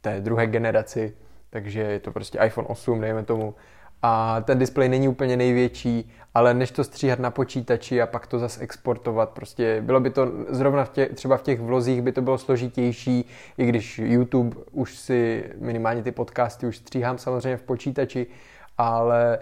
[0.02, 1.18] té druhé generaci,
[1.50, 3.56] takže je to prostě iPhone 8, dejme tomu,
[4.02, 8.40] a ten displej není úplně největší, ale než to stříhat na počítači a pak to
[8.40, 12.22] zase exportovat, prostě bylo by to zrovna v tě, třeba v těch vlozích by to
[12.22, 13.26] bylo složitější,
[13.58, 18.28] i když YouTube už si minimálně ty podcasty už stříhám samozřejmě v počítači,
[18.78, 19.40] ale e,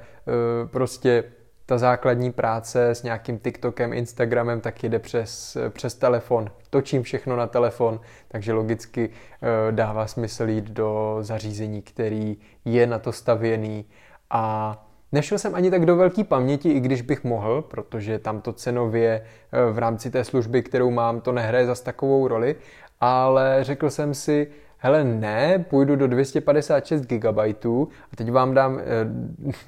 [0.68, 1.24] prostě
[1.66, 6.52] ta základní práce s nějakým TikTokem, Instagramem, tak jde přes, přes telefon.
[6.70, 13.00] Točím všechno na telefon, takže logicky e, dává smysl jít do zařízení, který je na
[13.00, 13.86] to stavěný
[14.30, 14.76] a
[15.12, 19.22] nešel jsem ani tak do velké paměti, i když bych mohl, protože tam to cenově
[19.52, 22.56] eh, v rámci té služby, kterou mám, to nehraje zas takovou roli,
[23.02, 28.84] ale řekl jsem si, hele ne, půjdu do 256 GB a teď vám dám e,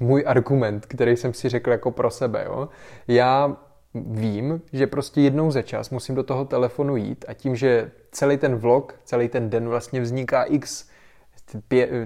[0.00, 2.44] můj argument, který jsem si řekl jako pro sebe.
[2.44, 2.68] Jo.
[3.08, 3.56] Já
[3.94, 8.36] vím, že prostě jednou za čas musím do toho telefonu jít a tím, že celý
[8.36, 10.88] ten vlog, celý ten den vlastně vzniká x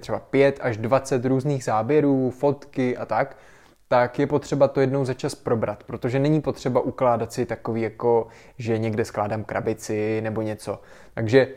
[0.01, 3.37] třeba 5 až 20 různých záběrů, fotky a tak,
[3.89, 8.27] tak je potřeba to jednou za čas probrat, protože není potřeba ukládat si takový jako,
[8.59, 10.81] že někde skládám krabici nebo něco.
[11.15, 11.49] Takže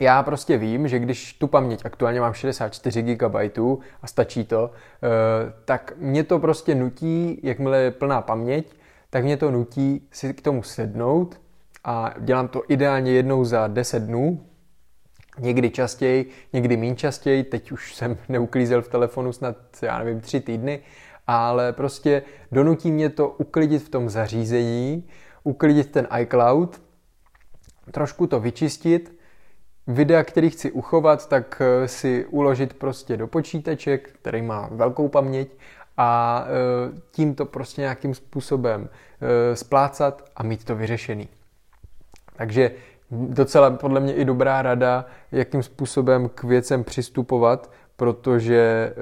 [0.00, 3.58] já prostě vím, že když tu paměť, aktuálně mám 64 GB
[4.02, 8.76] a stačí to, eh, tak mě to prostě nutí, jakmile je plná paměť,
[9.10, 11.40] tak mě to nutí si k tomu sednout
[11.84, 14.40] a dělám to ideálně jednou za 10 dnů,
[15.38, 20.40] někdy častěji, někdy méně častěji, teď už jsem neuklízel v telefonu snad, já nevím, tři
[20.40, 20.80] týdny,
[21.26, 25.08] ale prostě donutí mě to uklidit v tom zařízení,
[25.44, 26.82] uklidit ten iCloud,
[27.90, 29.18] trošku to vyčistit,
[29.86, 35.48] videa, který chci uchovat, tak eh, si uložit prostě do počítače, který má velkou paměť
[35.96, 41.28] a eh, tím to prostě nějakým způsobem eh, splácat a mít to vyřešený.
[42.36, 42.70] Takže
[43.28, 48.92] docela podle mě i dobrá rada, jakým způsobem k věcem přistupovat, protože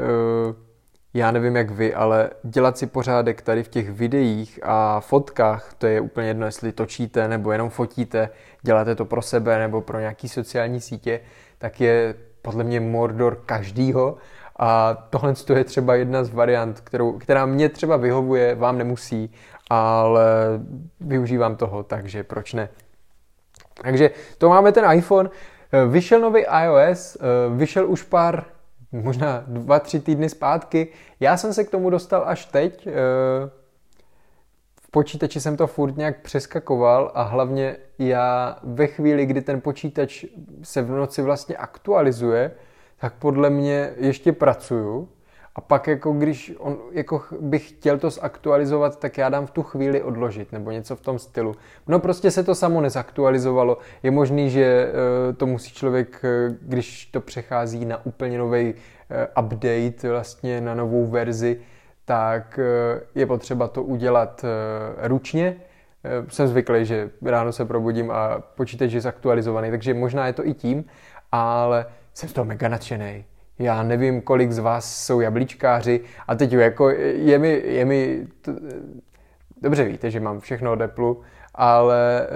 [1.14, 5.87] já nevím jak vy, ale dělat si pořádek tady v těch videích a fotkách, to
[5.87, 8.29] je úplně jedno, jestli točíte nebo jenom fotíte,
[8.62, 11.20] děláte to pro sebe nebo pro nějaký sociální sítě,
[11.59, 14.16] tak je podle mě mordor každýho
[14.59, 19.33] a tohle je třeba jedna z variant, kterou, která mě třeba vyhovuje, vám nemusí,
[19.70, 20.25] ale
[21.01, 22.68] využívám toho, takže proč ne.
[23.83, 25.31] Takže to máme ten iPhone.
[25.88, 27.16] Vyšel nový iOS,
[27.57, 28.45] vyšel už pár
[28.92, 30.88] možná dva, tři týdny zpátky.
[31.21, 32.87] Já jsem se k tomu dostal až teď.
[32.87, 32.92] Eh,
[34.83, 40.25] v počítači jsem to furt nějak přeskakoval a hlavně já ve chvíli, kdy ten počítač
[40.62, 42.51] se v noci vlastně aktualizuje,
[43.01, 45.09] tak podle mě ještě pracuju
[45.55, 49.62] a pak jako když on, jako bych chtěl to zaktualizovat, tak já dám v tu
[49.62, 51.55] chvíli odložit nebo něco v tom stylu.
[51.88, 53.79] No prostě se to samo nezaktualizovalo.
[54.03, 59.45] Je možný, že uh, to musí člověk, uh, když to přechází na úplně nový uh,
[59.45, 61.61] update, vlastně na novou verzi,
[62.05, 62.61] tak
[63.15, 64.45] je potřeba to udělat
[65.03, 65.57] ručně.
[66.29, 70.55] Jsem zvyklý, že ráno se probudím a počítač je zaktualizovaný, takže možná je to i
[70.55, 70.85] tím,
[71.33, 73.25] ale jsem z toho mega nadšený
[73.59, 76.01] já nevím, kolik z vás jsou jablíčkáři.
[76.29, 78.53] A teď jako je mi, je mi to,
[79.62, 81.15] dobře víte, že mám všechno od Apple,
[81.55, 82.27] ale e,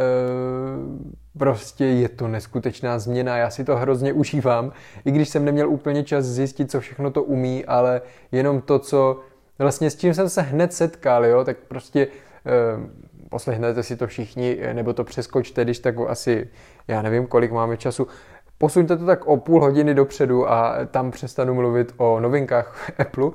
[1.38, 4.72] prostě je to neskutečná změna, já si to hrozně užívám,
[5.05, 8.00] i když jsem neměl úplně čas zjistit, co všechno to umí, ale
[8.33, 9.20] jenom to, co
[9.59, 12.09] vlastně s čím jsem se hned setkal, jo, tak prostě e,
[13.29, 16.48] poslechnete si to všichni, nebo to přeskočte, když tak asi,
[16.88, 18.07] já nevím, kolik máme času,
[18.59, 23.31] Posuňte to tak o půl hodiny dopředu a tam přestanu mluvit o novinkách Apple.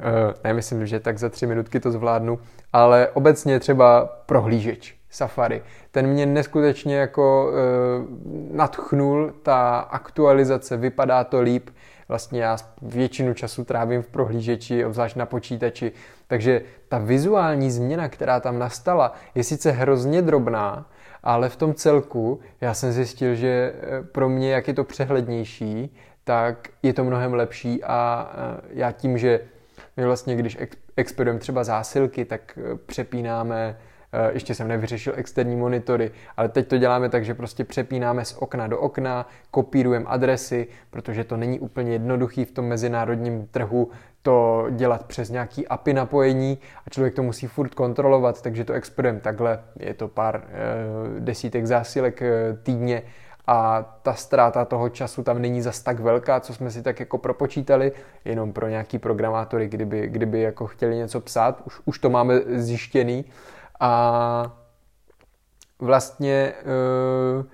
[0.00, 2.38] Eh, ne, myslím, že tak za tři minutky to zvládnu,
[2.72, 5.62] ale obecně třeba prohlížeč Safari.
[5.90, 11.70] Ten mě neskutečně jako e, nadchnul, ta aktualizace, vypadá to líp.
[12.08, 15.92] Vlastně já většinu času trávím v prohlížeči, obzvlášť na počítači,
[16.26, 20.86] takže ta vizuální změna, která tam nastala, je sice hrozně drobná,
[21.26, 25.96] ale v tom celku já jsem zjistil, že eh, pro mě, jak je to přehlednější,
[26.24, 29.40] tak je to mnohem lepší a eh, já tím, že
[29.96, 30.58] my vlastně, když
[30.96, 33.76] expedujeme třeba zásilky, tak eh, přepínáme
[34.32, 38.66] ještě jsem nevyřešil externí monitory, ale teď to děláme tak, že prostě přepínáme z okna
[38.66, 43.90] do okna, kopírujeme adresy, protože to není úplně jednoduchý v tom mezinárodním trhu
[44.26, 49.20] to dělat přes nějaký API napojení a člověk to musí furt kontrolovat, takže to expedujeme
[49.20, 53.02] takhle, je to pár e, desítek zásilek e, týdně
[53.46, 57.18] a ta ztráta toho času tam není zas tak velká, co jsme si tak jako
[57.18, 57.92] propočítali,
[58.24, 63.24] jenom pro nějaký programátory, kdyby, kdyby jako chtěli něco psát, už, už to máme zjištěný.
[63.80, 64.52] A
[65.78, 67.44] vlastně e,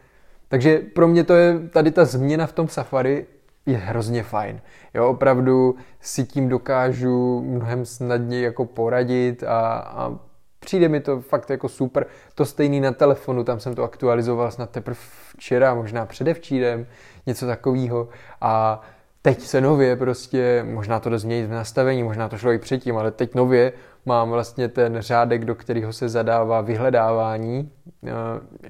[0.49, 3.27] takže pro mě to je tady ta změna v tom Safari
[3.67, 4.61] je hrozně fajn.
[4.95, 10.19] Jo, opravdu si tím dokážu mnohem snadněji jako poradit a, a
[10.61, 12.07] přijde mi to fakt jako super.
[12.35, 14.97] To stejný na telefonu, tam jsem to aktualizoval snad teprve
[15.37, 16.87] včera, možná předevčírem,
[17.27, 18.09] něco takového.
[18.41, 18.81] A
[19.23, 23.11] teď se nově prostě, možná to změnit v nastavení, možná to šlo i předtím, ale
[23.11, 23.73] teď nově
[24.07, 27.71] mám vlastně ten řádek, do kterého se zadává vyhledávání,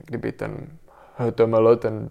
[0.04, 0.56] kdyby ten
[1.16, 2.10] HTML, ten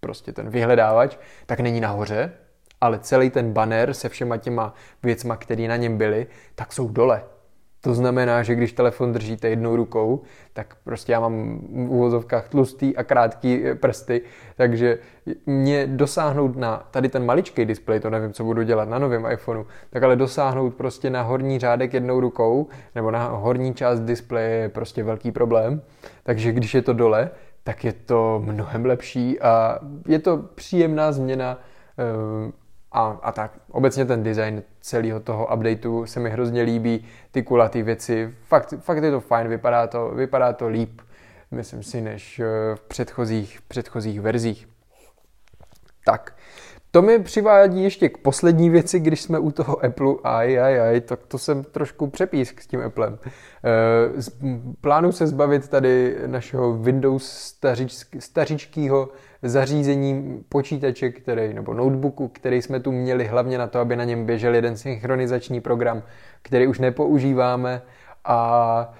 [0.00, 2.32] prostě ten vyhledávač, tak není nahoře,
[2.80, 7.22] ale celý ten banner se všema těma věcma, které na něm byly, tak jsou dole.
[7.82, 10.22] To znamená, že když telefon držíte jednou rukou,
[10.52, 14.22] tak prostě já mám v uvozovkách tlustý a krátký eh, prsty,
[14.56, 14.98] takže
[15.46, 19.64] mě dosáhnout na tady ten maličký displej, to nevím, co budu dělat na novém iPhoneu,
[19.90, 24.68] tak ale dosáhnout prostě na horní řádek jednou rukou, nebo na horní část displeje je
[24.68, 25.82] prostě velký problém.
[26.22, 27.30] Takže když je to dole,
[27.70, 31.58] tak je to mnohem lepší a je to příjemná změna
[31.98, 32.52] eh,
[32.92, 33.52] a, a tak.
[33.70, 39.02] Obecně ten design celého toho updateu se mi hrozně líbí, ty kulatý věci, fakt, fakt
[39.02, 41.00] je to fajn, vypadá to, vypadá to líp,
[41.50, 42.44] myslím si, než eh,
[42.74, 44.68] v předchozích, předchozích verzích.
[46.04, 46.36] Tak,
[46.90, 51.00] to mi přivádí ještě k poslední věci, když jsme u toho Apple, aj, aj, aj,
[51.00, 53.18] tak to jsem trošku přepísk s tím Applem.
[53.24, 53.30] E,
[54.80, 59.08] plánu se zbavit tady našeho Windows stařič, stařičkýho
[59.42, 64.26] zařízení počítače, který, nebo notebooku, který jsme tu měli hlavně na to, aby na něm
[64.26, 66.02] běžel jeden synchronizační program,
[66.42, 67.82] který už nepoužíváme
[68.24, 68.94] a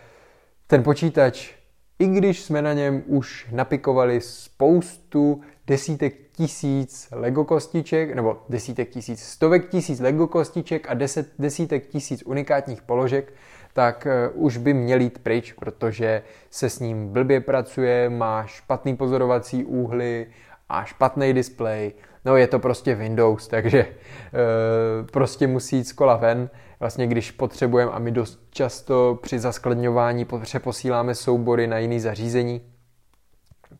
[0.66, 1.54] ten počítač,
[1.98, 9.22] i když jsme na něm už napikovali spoustu desítek tisíc Lego kostiček, nebo desítek tisíc,
[9.22, 13.32] stovek tisíc Lego kostiček a deset, desítek tisíc unikátních položek,
[13.72, 18.96] tak uh, už by měl jít pryč, protože se s ním blbě pracuje, má špatný
[18.96, 20.26] pozorovací úhly
[20.68, 21.92] a špatný displej.
[22.24, 26.50] No je to prostě Windows, takže uh, prostě musí jít z kola ven.
[26.80, 32.60] Vlastně když potřebujeme a my dost často při zaskladňování přeposíláme soubory na jiný zařízení,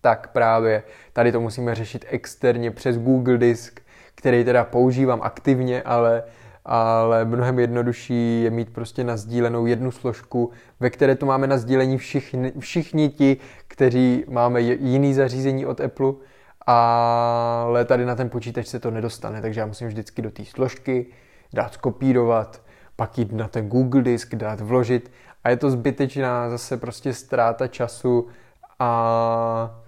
[0.00, 0.82] tak právě
[1.12, 3.80] tady to musíme řešit externě přes Google Disk,
[4.14, 6.22] který teda používám aktivně, ale,
[6.64, 11.98] ale mnohem jednodušší je mít prostě nazdílenou jednu složku, ve které to máme na sdílení
[11.98, 13.36] všichni, všichni ti,
[13.68, 16.12] kteří máme jiný zařízení od Apple,
[16.66, 21.06] ale tady na ten počítač se to nedostane, takže já musím vždycky do té složky
[21.52, 22.62] dát skopírovat,
[22.96, 25.12] pak jít na ten Google disk, dát vložit
[25.44, 28.28] a je to zbytečná zase prostě ztráta času
[28.78, 29.79] a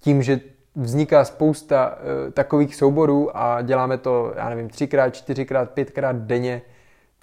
[0.00, 0.40] tím, že
[0.74, 6.62] vzniká spousta uh, takových souborů a děláme to, já nevím, třikrát, čtyřikrát, pětkrát denně,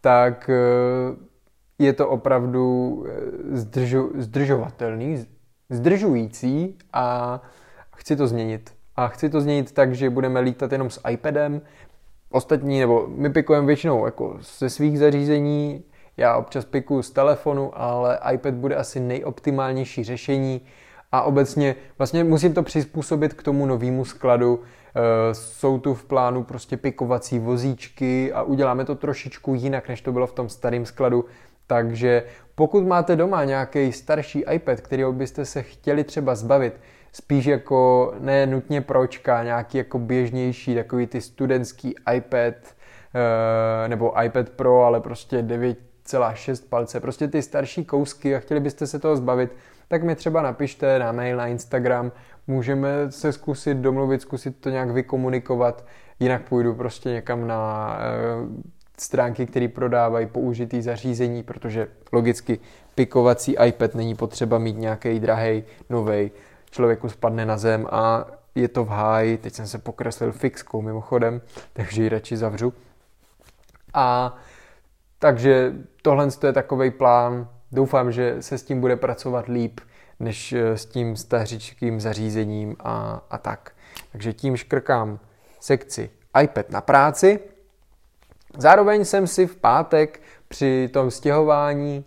[0.01, 1.17] tak uh,
[1.79, 3.07] je to opravdu uh,
[3.51, 5.25] zdržu, zdržovatelný,
[5.69, 7.41] zdržující a
[7.95, 8.73] chci to změnit.
[8.95, 11.61] A chci to změnit tak, že budeme lítat jenom s iPadem,
[12.31, 15.83] ostatní, nebo my pikujeme většinou jako ze svých zařízení,
[16.17, 20.61] já občas pikuju z telefonu, ale iPad bude asi nejoptimálnější řešení,
[21.11, 24.59] a obecně vlastně musím to přizpůsobit k tomu novému skladu.
[24.59, 30.11] E, jsou tu v plánu prostě pikovací vozíčky a uděláme to trošičku jinak, než to
[30.11, 31.25] bylo v tom starém skladu.
[31.67, 32.23] Takže
[32.55, 36.73] pokud máte doma nějaký starší iPad, který byste se chtěli třeba zbavit,
[37.11, 42.53] spíš jako ne nutně pročka, nějaký jako běžnější, takový ty studentský iPad
[43.83, 48.87] e, nebo iPad Pro, ale prostě 9,6 palce, prostě ty starší kousky a chtěli byste
[48.87, 49.51] se toho zbavit,
[49.89, 52.11] tak mi třeba napište na mail, na Instagram,
[52.47, 55.85] můžeme se zkusit domluvit, zkusit to nějak vykomunikovat,
[56.19, 62.59] jinak půjdu prostě někam na e, stránky, které prodávají použitý zařízení, protože logicky
[62.95, 66.31] pikovací iPad není potřeba mít nějaký drahý, nový.
[66.71, 68.25] Člověku spadne na zem a
[68.55, 69.37] je to v háji.
[69.37, 71.41] Teď jsem se pokreslil fixkou mimochodem,
[71.73, 72.73] takže ji radši zavřu.
[73.93, 74.37] A
[75.19, 79.79] takže tohle je takový plán, doufám, že se s tím bude pracovat líp,
[80.19, 83.71] než eh, s tím stařičkým zařízením a, a tak.
[84.11, 85.19] Takže tím škrkám
[85.59, 86.09] sekci
[86.41, 87.39] iPad na práci.
[88.57, 92.05] Zároveň jsem si v pátek při tom stěhování,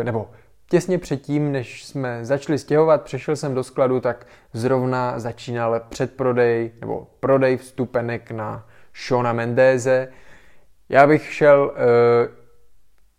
[0.00, 0.30] eh, nebo
[0.70, 7.06] těsně předtím, než jsme začali stěhovat, přešel jsem do skladu, tak zrovna začínal předprodej nebo
[7.20, 8.66] prodej vstupenek na
[9.06, 10.08] Shona Mendeze.
[10.88, 12.43] Já bych šel eh,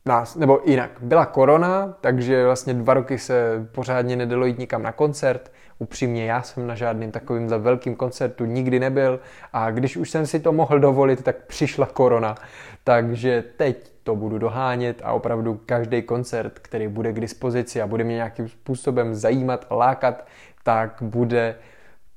[0.08, 4.92] nás, nebo jinak, byla korona, takže vlastně dva roky se pořádně nedalo jít nikam na
[4.92, 5.52] koncert.
[5.80, 9.20] Upřímně, já jsem na žádným takovým za velkým koncertu nikdy nebyl
[9.54, 12.36] a když už jsem si to mohl dovolit, tak přišla korona.
[12.84, 18.04] Takže teď to budu dohánět a opravdu každý koncert, který bude k dispozici a bude
[18.04, 20.28] mě nějakým způsobem zajímat a lákat,
[20.64, 21.56] tak bude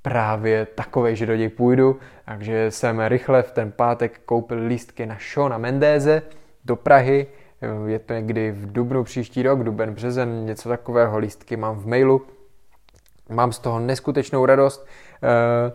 [0.03, 1.99] právě takovej, že do něj půjdu.
[2.25, 6.23] Takže jsem rychle v ten pátek koupil lístky na Shona Mendeze
[6.65, 7.27] do Prahy,
[7.87, 12.23] je to někdy v dubnu příští rok, duben, březen, něco takového, lístky mám v mailu.
[13.29, 14.87] Mám z toho neskutečnou radost.
[15.23, 15.73] Eh,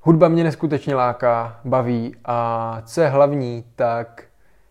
[0.00, 4.24] hudba mě neskutečně láká, baví a co je hlavní, tak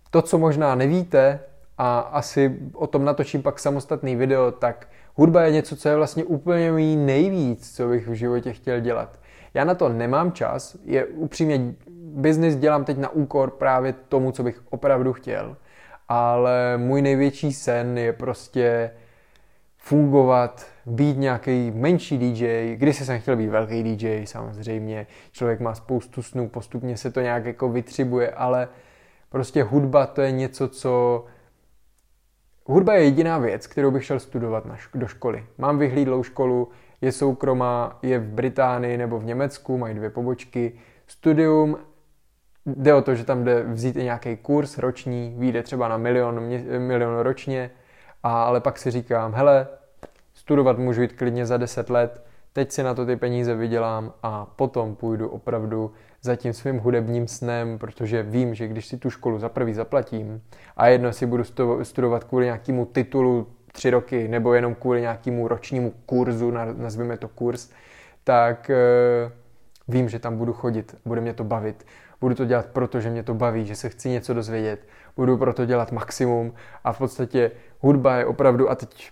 [0.10, 1.40] to, co možná nevíte,
[1.78, 6.24] a asi o tom natočím pak samostatný video, tak hudba je něco, co je vlastně
[6.24, 9.20] úplně mý nejvíc, co bych v životě chtěl dělat.
[9.54, 14.44] Já na to nemám čas, je upřímně biznis dělám teď na úkor právě tomu, co
[14.44, 15.56] bych opravdu chtěl
[16.10, 18.92] ale můj největší sen je prostě
[19.78, 26.22] fungovat, být nějaký menší DJ, když jsem chtěl být velký DJ, samozřejmě, člověk má spoustu
[26.22, 28.68] snů, postupně se to nějak jako vytřibuje, ale
[29.30, 31.26] prostě hudba to je něco, co...
[32.66, 35.46] Hudba je jediná věc, kterou bych šel studovat na šk- do školy.
[35.58, 36.70] Mám vyhlídlou školu,
[37.02, 40.74] je soukromá, je v Británii nebo v Německu, mají dvě pobočky.
[41.08, 41.78] Studium
[42.66, 46.50] Jde o to, že tam jde vzít i nějaký kurz roční, vyjde třeba na milion,
[46.78, 47.72] milion ročně,
[48.24, 49.68] a, ale pak si říkám, hele,
[50.34, 54.46] studovat můžu jít klidně za 10 let, teď si na to ty peníze vydělám a
[54.46, 55.92] potom půjdu opravdu
[56.22, 60.42] za tím svým hudebním snem, protože vím, že když si tu školu za prvý zaplatím
[60.78, 61.44] a jedno si budu
[61.84, 67.70] studovat kvůli nějakému titulu tři roky nebo jenom kvůli nějakému ročnímu kurzu, nazveme to kurz,
[68.24, 68.72] tak
[69.26, 69.32] uh,
[69.88, 71.86] vím, že tam budu chodit, bude mě to bavit.
[72.22, 74.88] Budu to dělat proto, že mě to baví, že se chci něco dozvědět.
[75.16, 76.54] Budu proto dělat maximum
[76.84, 79.12] a v podstatě hudba je opravdu, a teď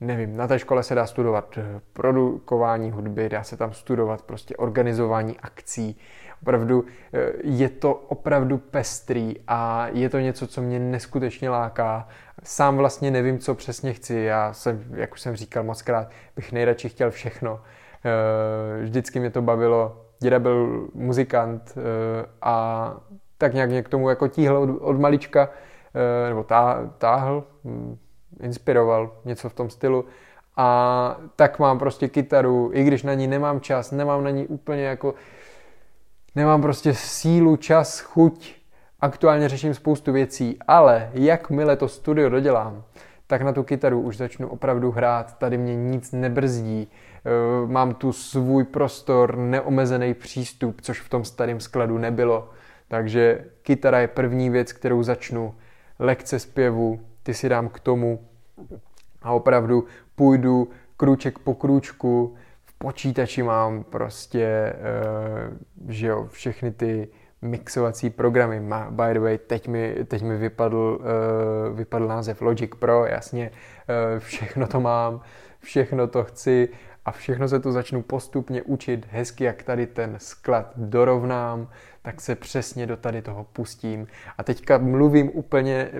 [0.00, 4.56] nevím, na té škole se dá studovat eh, produkování hudby, dá se tam studovat prostě
[4.56, 5.98] organizování akcí.
[6.42, 12.08] Opravdu eh, je to opravdu pestrý a je to něco, co mě neskutečně láká.
[12.42, 14.14] Sám vlastně nevím, co přesně chci.
[14.14, 17.60] Já jsem, jak už jsem říkal moc krát, bych nejradši chtěl všechno.
[18.04, 20.04] Eh, vždycky mě to bavilo.
[20.22, 21.74] Děda byl muzikant
[22.42, 22.94] a
[23.38, 25.48] tak nějak mě k tomu jako tíhl od, od malička,
[26.28, 27.96] nebo tá, táhl, hm,
[28.40, 30.04] inspiroval, něco v tom stylu.
[30.56, 34.82] A tak mám prostě kytaru, i když na ní nemám čas, nemám na ní úplně
[34.82, 35.14] jako,
[36.34, 38.56] nemám prostě sílu, čas, chuť,
[39.00, 42.82] aktuálně řeším spoustu věcí, ale jakmile to studio dodělám,
[43.30, 48.12] tak na tu kytaru už začnu opravdu hrát, tady mě nic nebrzdí, e, mám tu
[48.12, 52.50] svůj prostor, neomezený přístup, což v tom starém skladu nebylo.
[52.88, 55.54] Takže kytara je první věc, kterou začnu.
[55.98, 58.20] Lekce zpěvu, ty si dám k tomu
[59.22, 64.74] a opravdu půjdu krůček po krůčku, v počítači mám prostě, eh,
[65.88, 67.08] že jo, všechny ty
[67.42, 68.60] mixovací programy.
[68.90, 74.18] By the way, teď mi, teď mi vypadl, uh, vypadl název Logic Pro, jasně, uh,
[74.18, 75.20] všechno to mám,
[75.60, 76.68] všechno to chci
[77.04, 81.68] a všechno se to začnu postupně učit hezky, jak tady ten sklad dorovnám,
[82.02, 84.06] tak se přesně do tady toho pustím.
[84.38, 85.90] A teďka mluvím úplně,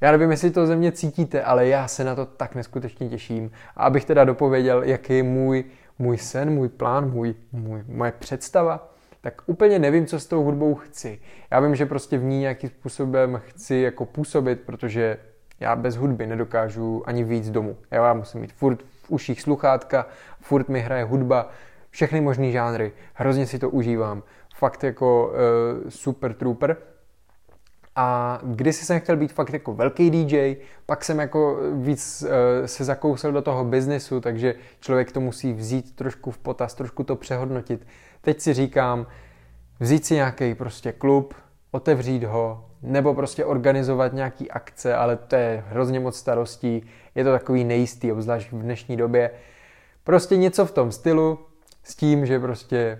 [0.00, 3.50] já nevím, jestli to ze mě cítíte, ale já se na to tak neskutečně těším.
[3.76, 5.64] A abych teda dopověděl, jaký je můj,
[5.98, 8.93] můj sen, můj plán, můj, můj, moje představa,
[9.24, 11.20] tak úplně nevím, co s tou hudbou chci.
[11.50, 15.16] Já vím, že prostě v ní nějakým způsobem chci jako působit, protože
[15.60, 17.76] já bez hudby nedokážu ani víc domů.
[17.90, 20.06] Já musím mít furt v uších sluchátka,
[20.40, 21.50] furt mi hraje hudba,
[21.90, 24.22] všechny možný žánry, hrozně si to užívám
[24.56, 26.76] fakt jako uh, super trooper.
[27.96, 30.56] A když jsem chtěl být fakt jako velký DJ,
[30.86, 35.96] pak jsem jako víc uh, se zakousil do toho biznesu, takže člověk to musí vzít
[35.96, 37.86] trošku v potaz, trošku to přehodnotit.
[38.24, 39.06] Teď si říkám,
[39.80, 41.34] vzít si nějaký prostě klub,
[41.70, 47.32] otevřít ho, nebo prostě organizovat nějaký akce, ale to je hrozně moc starostí, je to
[47.32, 49.30] takový nejistý, obzvlášť v dnešní době.
[50.04, 51.38] Prostě něco v tom stylu,
[51.82, 52.98] s tím, že prostě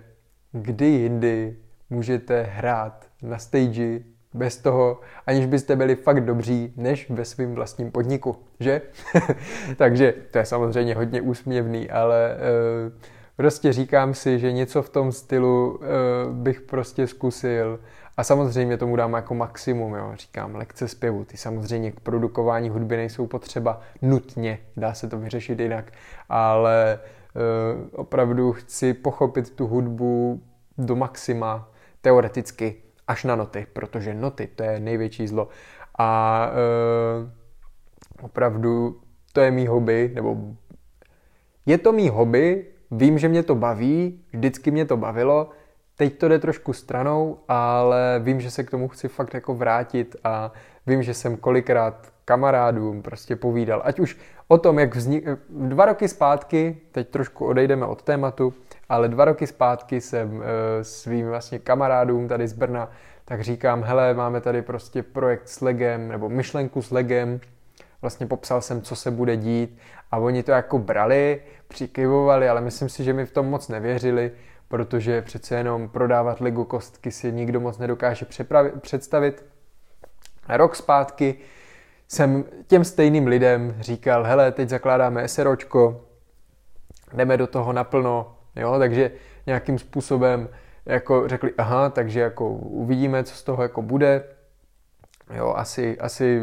[0.51, 1.55] kdy jindy
[1.89, 3.99] můžete hrát na stage
[4.33, 8.81] bez toho, aniž byste byli fakt dobří, než ve svém vlastním podniku, že?
[9.75, 12.37] Takže to je samozřejmě hodně úsměvný, ale
[12.85, 15.85] uh, prostě říkám si, že něco v tom stylu uh,
[16.33, 17.79] bych prostě zkusil
[18.17, 20.11] a samozřejmě tomu dám jako maximum, jo.
[20.13, 25.59] říkám lekce zpěvu, ty samozřejmě k produkování hudby nejsou potřeba nutně, dá se to vyřešit
[25.59, 25.91] jinak,
[26.29, 26.99] ale
[27.35, 30.43] uh, opravdu chci pochopit tu hudbu
[30.77, 31.69] do maxima,
[32.01, 32.75] teoreticky
[33.07, 35.47] až na noty, protože noty to je největší zlo.
[35.97, 36.49] A
[37.21, 37.29] uh,
[38.25, 39.01] opravdu
[39.33, 40.37] to je mý hobby, nebo
[41.65, 45.49] je to mý hobby, vím, že mě to baví, vždycky mě to bavilo,
[45.97, 50.15] teď to jde trošku stranou, ale vím, že se k tomu chci fakt jako vrátit
[50.23, 50.51] a
[50.87, 54.17] vím, že jsem kolikrát kamarádům prostě povídal, ať už
[54.47, 55.25] o tom, jak vznik...
[55.49, 58.53] Dva roky zpátky, teď trošku odejdeme od tématu,
[58.89, 62.89] ale dva roky zpátky jsem e, svým vlastně kamarádům tady z Brna,
[63.25, 67.39] tak říkám, hele, máme tady prostě projekt s Legem, nebo myšlenku s Legem,
[68.05, 69.77] vlastně popsal jsem, co se bude dít.
[70.11, 74.31] A oni to jako brali, přikyvovali, ale myslím si, že mi v tom moc nevěřili,
[74.67, 78.25] protože přece jenom prodávat Lego kostky si nikdo moc nedokáže
[78.81, 79.45] představit.
[80.49, 81.35] Rok zpátky
[82.07, 86.01] jsem těm stejným lidem říkal, hele, teď zakládáme SROčko,
[87.13, 89.11] jdeme do toho naplno, jo, takže
[89.45, 90.49] nějakým způsobem
[90.85, 94.23] jako řekli, aha, takže jako uvidíme, co z toho jako bude,
[95.33, 96.41] jo, asi, asi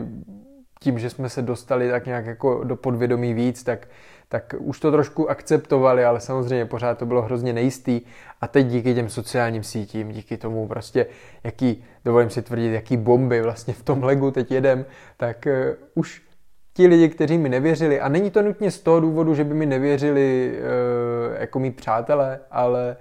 [0.83, 3.89] tím, že jsme se dostali tak nějak jako do podvědomí víc, tak
[4.33, 8.01] tak už to trošku akceptovali, ale samozřejmě pořád to bylo hrozně nejistý.
[8.41, 11.07] A teď díky těm sociálním sítím, díky tomu prostě,
[11.45, 14.85] jaký, dovolím si tvrdit, jaký bomby vlastně v tom legu teď jedem,
[15.16, 16.22] tak uh, už
[16.74, 19.66] ti lidi, kteří mi nevěřili, a není to nutně z toho důvodu, že by mi
[19.66, 22.97] nevěřili uh, jako mý přátelé, ale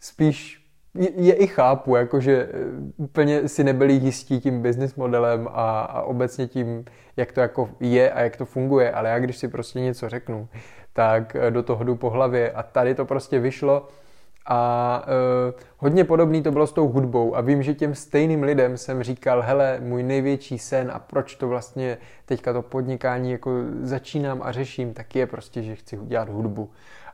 [0.00, 0.66] spíš
[0.98, 2.56] je i chápu, jakože eh,
[2.96, 6.84] úplně si nebyli jistí tím business modelem a, a obecně tím,
[7.16, 10.48] jak to jako je a jak to funguje, ale já když si prostě něco řeknu,
[10.92, 13.88] tak eh, do toho jdu po hlavě a tady to prostě vyšlo
[14.48, 18.76] a uh, hodně podobný to bylo s tou hudbou a vím, že těm stejným lidem
[18.76, 23.50] jsem říkal, hele, můj největší sen a proč to vlastně teďka to podnikání jako
[23.80, 26.70] začínám a řeším, tak je prostě, že chci dělat hudbu.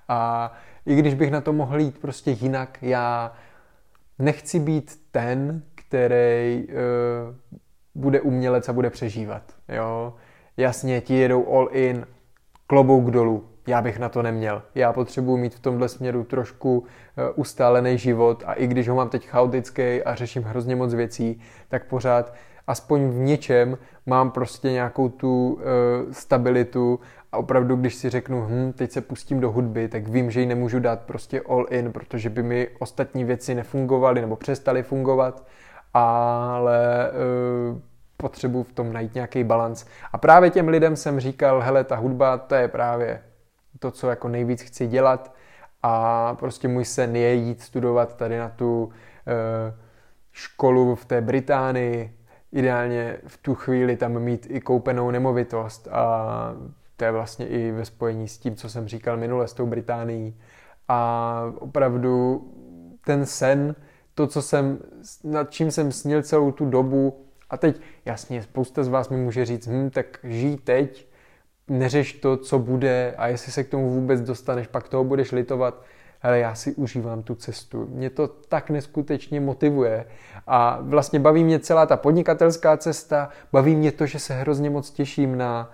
[0.09, 0.53] A
[0.87, 3.33] i když bych na to mohl jít prostě jinak, já
[4.19, 7.59] nechci být ten, který uh,
[7.95, 9.43] bude umělec a bude přežívat.
[9.69, 10.15] Jo?
[10.57, 12.07] Jasně, ti jedou all in,
[12.67, 14.63] klobouk dolů, já bych na to neměl.
[14.75, 16.85] Já potřebuji mít v tomhle směru trošku uh,
[17.35, 21.87] ustálený život a i když ho mám teď chaotický a řeším hrozně moc věcí, tak
[21.87, 22.35] pořád
[22.67, 25.61] aspoň v něčem mám prostě nějakou tu uh,
[26.13, 27.01] stabilitu
[27.33, 30.47] a opravdu, když si řeknu, hm, teď se pustím do hudby, tak vím, že ji
[30.47, 35.47] nemůžu dát prostě all in, protože by mi ostatní věci nefungovaly nebo přestaly fungovat,
[35.95, 37.79] ale uh,
[38.17, 39.87] potřebuji v tom najít nějaký balans.
[40.13, 43.23] A právě těm lidem jsem říkal, hele, ta hudba, to je právě
[43.79, 45.35] to, co jako nejvíc chci dělat
[45.83, 48.93] a prostě můj sen je jít studovat tady na tu uh,
[50.33, 52.17] školu v té Británii,
[52.53, 56.27] ideálně v tu chvíli tam mít i koupenou nemovitost a
[56.97, 60.41] to je vlastně i ve spojení s tím, co jsem říkal minule s tou Británií.
[60.89, 62.45] A opravdu
[63.05, 63.75] ten sen,
[64.15, 64.79] to, co jsem,
[65.25, 69.45] nad čím jsem snil celou tu dobu, a teď jasně, spousta z vás mi může
[69.45, 71.09] říct, hm, tak žij teď,
[71.69, 75.83] neřeš to, co bude a jestli se k tomu vůbec dostaneš, pak toho budeš litovat.
[76.23, 77.87] Ale já si užívám tu cestu.
[77.87, 80.07] Mě to tak neskutečně motivuje.
[80.47, 84.91] A vlastně baví mě celá ta podnikatelská cesta, baví mě to, že se hrozně moc
[84.91, 85.71] těším na,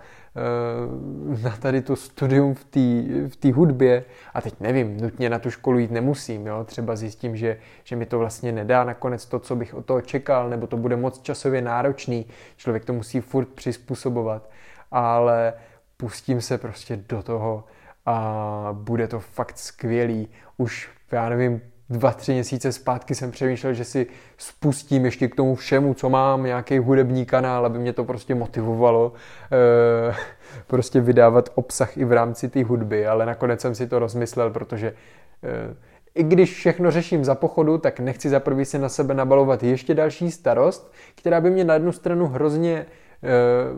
[1.43, 2.63] na tady to studium v
[3.39, 6.63] té v hudbě a teď nevím, nutně na tu školu jít nemusím, jo?
[6.63, 10.49] třeba zjistím, že, že mi to vlastně nedá nakonec to, co bych od toho čekal,
[10.49, 12.25] nebo to bude moc časově náročný,
[12.57, 14.49] člověk to musí furt přizpůsobovat,
[14.91, 15.53] ale
[15.97, 17.63] pustím se prostě do toho
[18.05, 20.27] a bude to fakt skvělý.
[20.57, 25.55] Už, já nevím, dva, tři měsíce zpátky jsem přemýšlel, že si spustím ještě k tomu
[25.55, 29.13] všemu, co mám, nějaký hudební kanál, aby mě to prostě motivovalo
[30.11, 30.15] e,
[30.67, 34.87] prostě vydávat obsah i v rámci té hudby, ale nakonec jsem si to rozmyslel, protože
[34.87, 34.93] e,
[36.15, 39.93] i když všechno řeším za pochodu, tak nechci za prvý si na sebe nabalovat ještě
[39.93, 42.85] další starost, která by mě na jednu stranu hrozně e,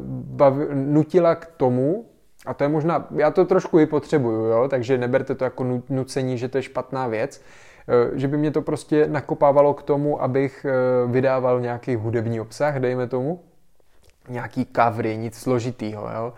[0.09, 2.05] bav, nutila k tomu,
[2.45, 4.67] a to je možná, já to trošku i potřebuju, jo?
[4.69, 7.41] takže neberte to jako nucení, že to je špatná věc,
[8.13, 10.71] že by mě to prostě nakopávalo k tomu, abych eh,
[11.11, 13.39] vydával nějaký hudební obsah, dejme tomu,
[14.29, 16.33] nějaký covery, nic složitýho, jo.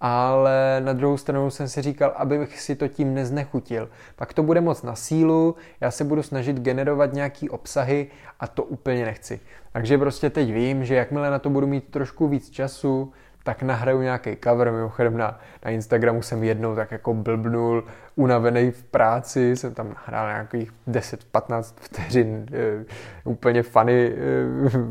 [0.00, 3.88] Ale na druhou stranu jsem si říkal, abych si to tím neznechutil.
[4.16, 8.06] Pak to bude moc na sílu, já se budu snažit generovat nějaký obsahy
[8.40, 9.40] a to úplně nechci.
[9.72, 13.12] Takže prostě teď vím, že jakmile na to budu mít trošku víc času,
[13.44, 17.84] tak nahraju nějaký cover, mimochodem na, na Instagramu jsem jednou tak jako blbnul,
[18.16, 22.84] unavený v práci, jsem tam nahrál nějakých 10-15 vteřin, e,
[23.24, 24.14] úplně funny e,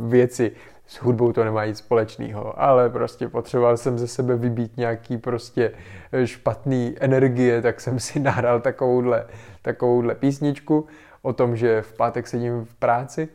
[0.08, 0.52] věci.
[0.90, 5.72] S hudbou to nemá nic společného, ale prostě potřeboval jsem ze sebe vybít nějaký prostě
[6.12, 9.26] eh, špatný energie, tak jsem si nahrál takovouhle,
[9.62, 10.88] takovouhle písničku
[11.22, 13.30] o tom, že v pátek sedím v práci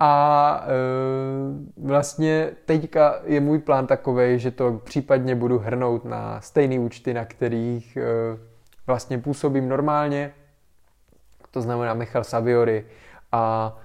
[0.00, 6.78] a e, vlastně teďka je můj plán takový, že to případně budu hrnout na stejné
[6.78, 8.02] účty, na kterých e,
[8.86, 10.32] vlastně působím normálně,
[11.50, 12.84] to znamená Michal Saviory
[13.32, 13.76] a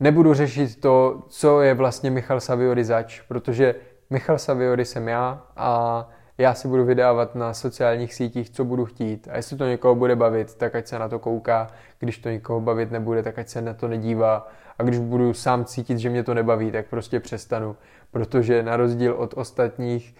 [0.00, 3.74] nebudu řešit to, co je vlastně Michal Saviory zač, protože
[4.10, 9.28] Michal Saviory jsem já a já si budu vydávat na sociálních sítích, co budu chtít.
[9.30, 11.66] A jestli to někoho bude bavit, tak ať se na to kouká.
[11.98, 14.48] Když to někoho bavit nebude, tak ať se na to nedívá
[14.78, 17.76] a když budu sám cítit, že mě to nebaví, tak prostě přestanu,
[18.10, 20.14] protože na rozdíl od ostatních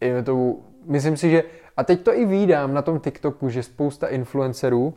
[0.00, 1.44] eh, to, myslím si, že
[1.76, 4.94] a teď to i výdám na tom TikToku, že spousta influencerů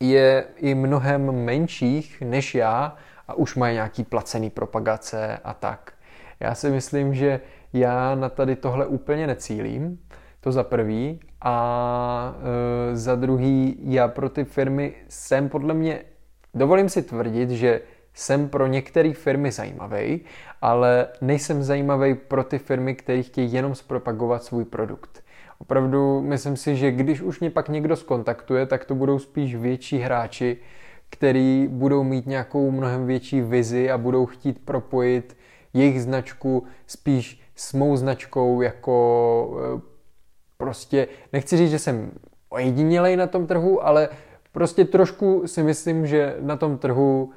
[0.00, 2.96] je i mnohem menších než já
[3.28, 5.92] a už mají nějaký placený propagace a tak.
[6.40, 7.40] Já si myslím, že
[7.72, 9.98] já na tady tohle úplně necílím,
[10.40, 11.20] to za prvý.
[11.40, 12.34] A
[12.92, 16.00] e, za druhý, já pro ty firmy jsem podle mě
[16.54, 17.80] Dovolím si tvrdit, že
[18.14, 20.20] jsem pro některé firmy zajímavý,
[20.62, 25.24] ale nejsem zajímavý pro ty firmy, které chtějí jenom zpropagovat svůj produkt.
[25.58, 29.98] Opravdu myslím si, že když už mě pak někdo skontaktuje, tak to budou spíš větší
[29.98, 30.56] hráči,
[31.10, 35.36] který budou mít nějakou mnohem větší vizi a budou chtít propojit
[35.72, 39.80] jejich značku spíš s mou značkou jako e,
[40.56, 42.10] prostě, nechci říct, že jsem
[42.48, 44.08] ojedinělej na tom trhu, ale
[44.54, 47.30] Prostě trošku si myslím, že na tom trhu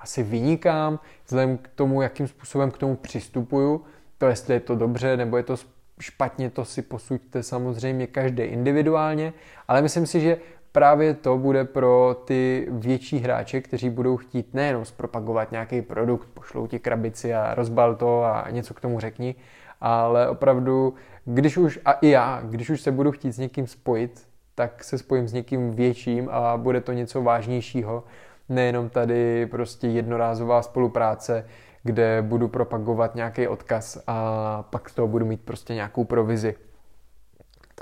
[0.00, 3.84] asi vynikám, vzhledem k tomu, jakým způsobem k tomu přistupuju.
[4.18, 5.56] To, jestli je to dobře nebo je to
[6.00, 9.32] špatně, to si posuďte samozřejmě každý individuálně,
[9.68, 10.38] ale myslím si, že
[10.72, 16.66] právě to bude pro ty větší hráče, kteří budou chtít nejenom zpropagovat nějaký produkt, pošlou
[16.66, 19.34] ti krabici a rozbal to a něco k tomu řekni,
[19.80, 24.29] ale opravdu, když už, a i já, když už se budu chtít s někým spojit,
[24.54, 28.04] tak se spojím s někým větším a bude to něco vážnějšího,
[28.48, 31.46] nejenom tady prostě jednorázová spolupráce,
[31.82, 36.54] kde budu propagovat nějaký odkaz a pak z toho budu mít prostě nějakou provizi.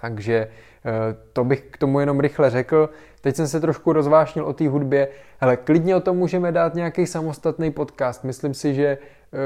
[0.01, 0.49] Takže
[0.85, 2.91] eh, to bych k tomu jenom rychle řekl.
[3.21, 5.09] Teď jsem se trošku rozvášnil o té hudbě.
[5.39, 8.25] Hele, klidně o tom můžeme dát nějaký samostatný podcast.
[8.25, 9.39] Myslím si, že eh,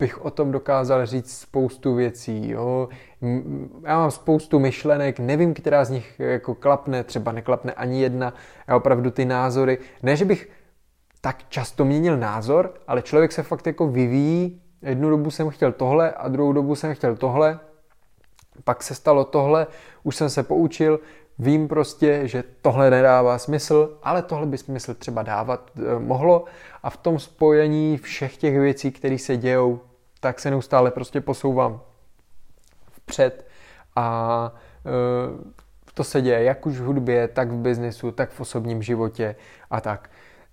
[0.00, 2.50] bych o tom dokázal říct spoustu věcí.
[2.50, 2.88] Jo.
[3.84, 8.34] Já mám spoustu myšlenek, nevím, která z nich jako klapne, třeba neklapne ani jedna.
[8.68, 10.48] Já opravdu ty názory, ne, že bych
[11.20, 14.62] tak často měnil názor, ale člověk se fakt jako vyvíjí.
[14.82, 17.58] Jednu dobu jsem chtěl tohle a druhou dobu jsem chtěl tohle.
[18.64, 19.66] Pak se stalo tohle,
[20.02, 21.00] už jsem se poučil,
[21.38, 26.44] vím prostě, že tohle nedává smysl, ale tohle by smysl třeba dávat e, mohlo
[26.82, 29.80] a v tom spojení všech těch věcí, které se dějou,
[30.20, 31.80] tak se neustále prostě posouvám
[32.90, 33.46] vpřed
[33.96, 34.52] a
[34.86, 35.60] e,
[35.94, 39.36] to se děje jak už v hudbě, tak v biznesu, tak v osobním životě
[39.70, 40.10] a tak.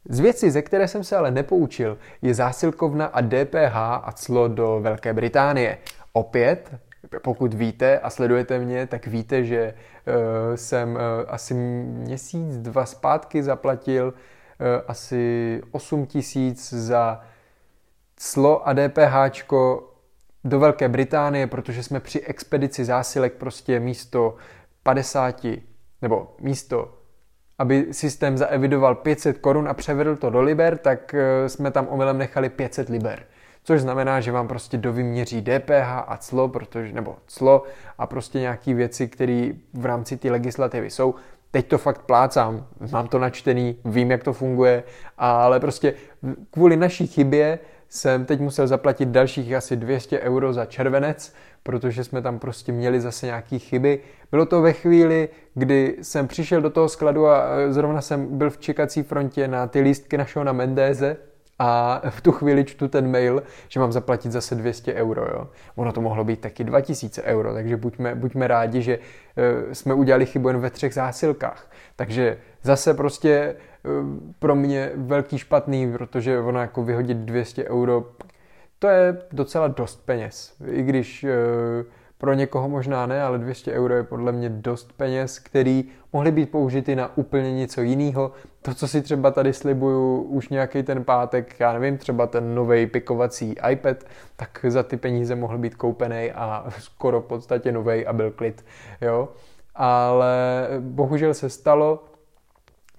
[0.09, 4.80] Z věcí, ze které jsem se ale nepoučil, je zásilkovna a DPH a clo do
[4.82, 5.78] Velké Británie.
[6.13, 6.72] Opět,
[7.22, 13.43] pokud víte a sledujete mě, tak víte, že uh, jsem uh, asi měsíc, dva zpátky
[13.43, 14.13] zaplatil uh,
[14.88, 17.22] asi 8 tisíc za
[18.18, 19.43] clo a DPH
[20.43, 24.36] do Velké Británie, protože jsme při expedici zásilek prostě místo
[24.84, 25.45] 50
[26.01, 26.97] nebo místo
[27.59, 32.18] aby systém zaevidoval 500 korun a převedl to do liber, tak eh, jsme tam omylem
[32.18, 33.24] nechali 500 liber.
[33.63, 37.63] Což znamená, že vám prostě dovyměří DPH a clo, protože, nebo clo
[37.97, 41.15] a prostě nějaké věci, které v rámci té legislativy jsou.
[41.51, 44.84] Teď to fakt plácám, mám to načtený, vím, jak to funguje,
[45.18, 45.93] ale prostě
[46.51, 47.59] kvůli naší chybě
[47.90, 51.34] jsem teď musel zaplatit dalších asi 200 euro za červenec,
[51.64, 54.00] protože jsme tam prostě měli zase nějaké chyby.
[54.32, 58.50] Bylo to ve chvíli, kdy jsem přišel do toho skladu a e, zrovna jsem byl
[58.50, 61.18] v čekací frontě na ty lístky na Shona Mendéze
[61.60, 65.22] a v tu chvíli čtu ten mail, že mám zaplatit zase 200 euro.
[65.22, 65.48] Jo.
[65.76, 70.26] Ono to mohlo být taky 2000 euro, takže buďme, buďme rádi, že uh, jsme udělali
[70.26, 71.72] chybu jen ve třech zásilkách.
[71.96, 73.56] Takže zase prostě
[74.40, 78.06] pro mě velký špatný, protože ono jako vyhodit 200 euro
[78.80, 80.54] to je docela dost peněz.
[80.72, 81.36] I když e,
[82.18, 86.52] pro někoho možná ne, ale 200 euro je podle mě dost peněz, který mohly být
[86.52, 88.32] použity na úplně něco jiného.
[88.62, 92.88] To, co si třeba tady slibuju už nějaký ten pátek, já nevím, třeba ten nový
[92.88, 93.98] pikovací iPad,
[94.36, 98.66] tak za ty peníze mohl být koupený a skoro v podstatě nový a byl klid.
[99.02, 99.30] Jo?
[99.76, 102.04] Ale bohužel se stalo,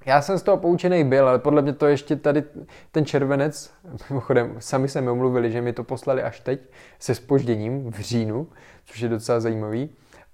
[0.08, 2.44] já jsem z toho poučený byl, ale podle mě to ještě tady
[2.92, 3.72] ten červenec,
[4.10, 6.60] mimochodem, sami se mi omluvili, že mi to poslali až teď
[6.98, 8.46] se spožděním v říjnu,
[8.84, 9.90] což je docela zajímavý.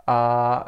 [0.07, 0.67] A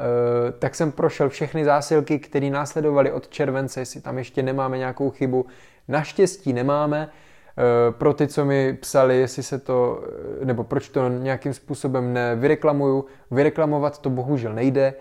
[0.49, 5.11] e, tak jsem prošel všechny zásilky, které následovaly od července, jestli tam ještě nemáme nějakou
[5.11, 5.47] chybu.
[5.89, 7.09] Naštěstí nemáme.
[7.09, 10.05] E, pro ty, co mi psali, jestli se to,
[10.45, 14.83] nebo proč to nějakým způsobem nevyreklamuju, vyreklamovat to bohužel nejde.
[14.87, 14.95] E,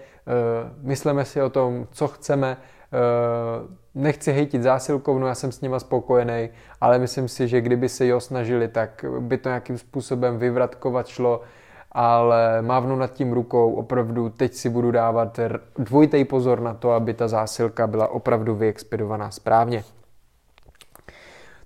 [0.81, 2.57] myslíme si o tom, co chceme,
[3.95, 6.49] nechci hejtit zásilkovnu, já jsem s nima spokojený,
[6.81, 11.41] ale myslím si, že kdyby se jo snažili, tak by to nějakým způsobem vyvratkovat šlo,
[11.91, 15.39] ale mávnu nad tím rukou, opravdu teď si budu dávat
[15.77, 19.83] dvojitý pozor na to, aby ta zásilka byla opravdu vyexpedovaná správně.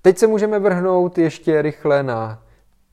[0.02, 2.42] Teď se můžeme vrhnout ještě rychle na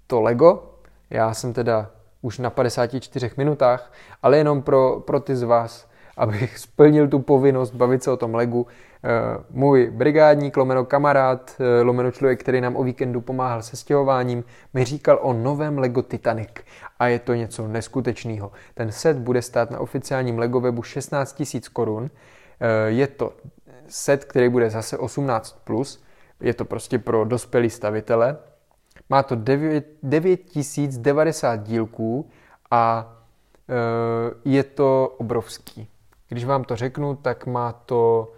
[0.07, 0.62] to Lego.
[1.11, 1.91] Já jsem teda
[2.22, 7.74] už na 54 minutách, ale jenom pro, pro ty z vás, abych splnil tu povinnost
[7.74, 8.66] bavit se o tom legu.
[9.04, 9.08] Eh,
[9.50, 14.44] můj brigádník, lomeno kamarád, eh, lomeno člověk, který nám o víkendu pomáhal se stěhováním,
[14.74, 16.48] mi říkal o novém Lego Titanic
[16.98, 18.52] a je to něco neskutečného.
[18.74, 22.10] Ten set bude stát na oficiálním Lego webu 16 000 korun.
[22.60, 23.32] Eh, je to
[23.88, 26.02] set, který bude zase 18+, plus.
[26.40, 28.36] je to prostě pro dospělý stavitele.
[29.10, 32.30] Má to 9090 dílků
[32.70, 33.12] a
[34.44, 35.88] je to obrovský.
[36.29, 38.33] Když vám to řeknu, tak má to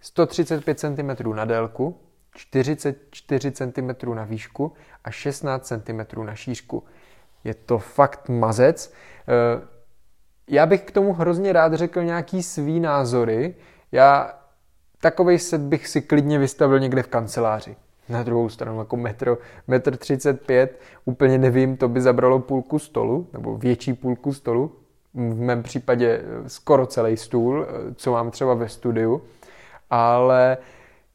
[0.00, 1.96] 135 cm na délku,
[2.34, 4.72] 44 cm na výšku
[5.04, 6.84] a 16 cm na šířku.
[7.44, 8.92] Je to fakt mazec.
[9.28, 9.66] Eh,
[10.48, 13.54] já bych k tomu hrozně rád řekl nějaký svý názory.
[13.92, 14.38] Já
[15.00, 17.76] takový set bych si klidně vystavil někde v kanceláři.
[18.08, 19.38] Na druhou stranu jako metro,
[19.68, 24.76] metr 35, úplně nevím, to by zabralo půlku stolu, nebo větší půlku stolu,
[25.14, 29.22] v mém případě eh, skoro celý stůl, eh, co mám třeba ve studiu,
[29.90, 30.56] ale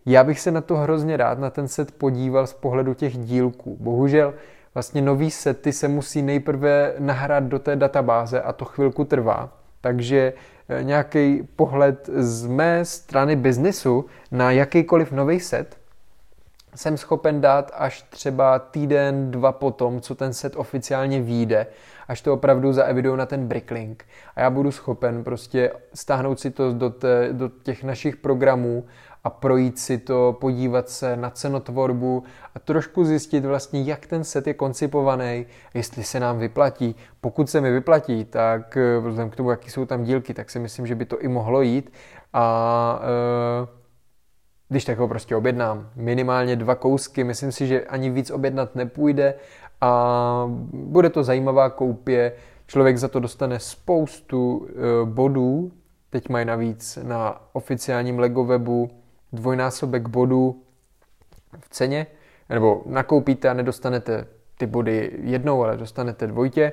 [0.06, 3.78] já bych se na to hrozně rád, na ten set podíval z pohledu těch dílků.
[3.80, 4.34] Bohužel
[4.74, 9.50] vlastně nový sety se musí nejprve nahrát do té databáze a to chvilku trvá.
[9.82, 10.34] Takže
[10.70, 15.78] eh, nějaký pohled z mé strany biznesu na jakýkoliv nový set
[16.76, 21.68] jsem schopen dát až třeba týden, dva potom, co ten set oficiálně vyjde,
[22.08, 24.06] až to opravdu zaevidují na ten bricklink.
[24.36, 28.86] A já budu schopen prostě stáhnout si to do, té, do těch našich programů
[29.24, 32.24] a projít si to, podívat se na cenotvorbu
[32.56, 36.96] a trošku zjistit vlastně, jak ten set je koncipovaný, jestli se nám vyplatí.
[37.22, 40.60] Pokud se mi vyplatí, tak eh, vzhledem k tomu, jaký jsou tam dílky, tak si
[40.60, 41.92] myslím, že by to i mohlo jít.
[42.34, 43.68] A e,
[44.70, 45.90] když tak ho prostě objednám.
[45.96, 49.34] Minimálně dva kousky, myslím si, že ani víc objednat nepůjde
[49.82, 52.34] a bude to zajímavá koupě.
[52.68, 55.72] Člověk za to dostane spoustu e, bodů,
[56.10, 58.90] teď mají navíc na oficiálním LEGO webu
[59.34, 60.64] dvojnásobek bodů
[61.60, 62.08] v ceně,
[62.50, 66.72] nebo nakoupíte a nedostanete ty body jednou, ale dostanete dvojtě,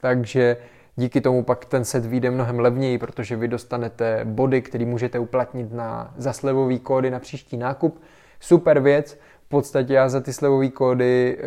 [0.00, 0.56] takže
[0.96, 5.72] díky tomu pak ten set vyjde mnohem levněji, protože vy dostanete body, které můžete uplatnit
[5.72, 8.00] na zaslevový kódy na příští nákup.
[8.40, 9.18] Super věc,
[9.48, 11.44] v podstatě já za ty slevové kódy, eh,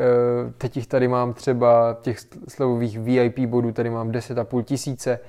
[0.57, 5.19] teď jich tady mám třeba těch slevových VIP bodů, tady mám 10,5 tisíce,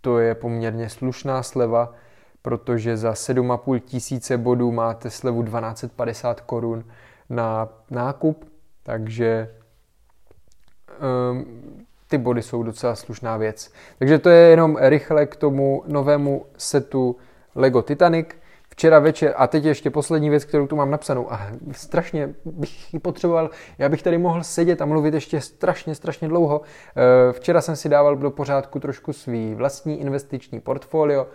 [0.00, 1.94] to je poměrně slušná sleva,
[2.42, 6.84] protože za 7,5 tisíce bodů máte slevu 1250 korun
[7.30, 8.44] na nákup,
[8.82, 9.54] takže
[11.30, 11.46] um,
[12.08, 13.72] ty body jsou docela slušná věc.
[13.98, 17.16] Takže to je jenom rychle k tomu novému setu
[17.54, 18.28] Lego Titanic.
[18.82, 23.00] Včera večer, a teď ještě poslední věc, kterou tu mám napsanou, a strašně bych ji
[23.00, 26.60] potřeboval, já bych tady mohl sedět a mluvit ještě strašně, strašně dlouho.
[26.96, 31.26] Eh, včera jsem si dával do pořádku trošku svý vlastní investiční portfolio,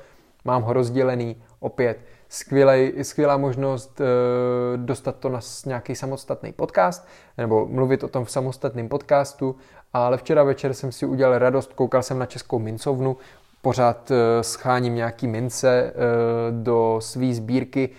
[0.45, 1.97] mám ho rozdělený opět.
[2.29, 4.03] Skvělej, skvělá možnost e,
[4.77, 9.55] dostat to na nějaký samostatný podcast, nebo mluvit o tom v samostatném podcastu,
[9.93, 13.17] ale včera večer jsem si udělal radost, koukal jsem na Českou mincovnu,
[13.67, 15.93] pořád e, scháním nějaký mince e,
[16.51, 17.89] do své sbírky,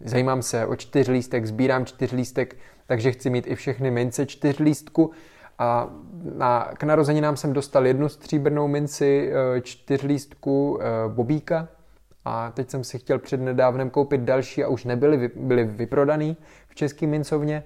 [0.00, 2.56] zajímám se o čtyřlístek, sbírám čtyřlístek,
[2.86, 5.10] takže chci mít i všechny mince čtyřlístku
[5.58, 5.90] a
[6.36, 11.68] na, k narozeninám jsem dostal jednu stříbrnou minci čtyřlístku Bobíka,
[12.24, 16.36] a teď jsem si chtěl před nedávnem koupit další a už nebyly byly vyprodaný
[16.68, 17.64] v české mincovně.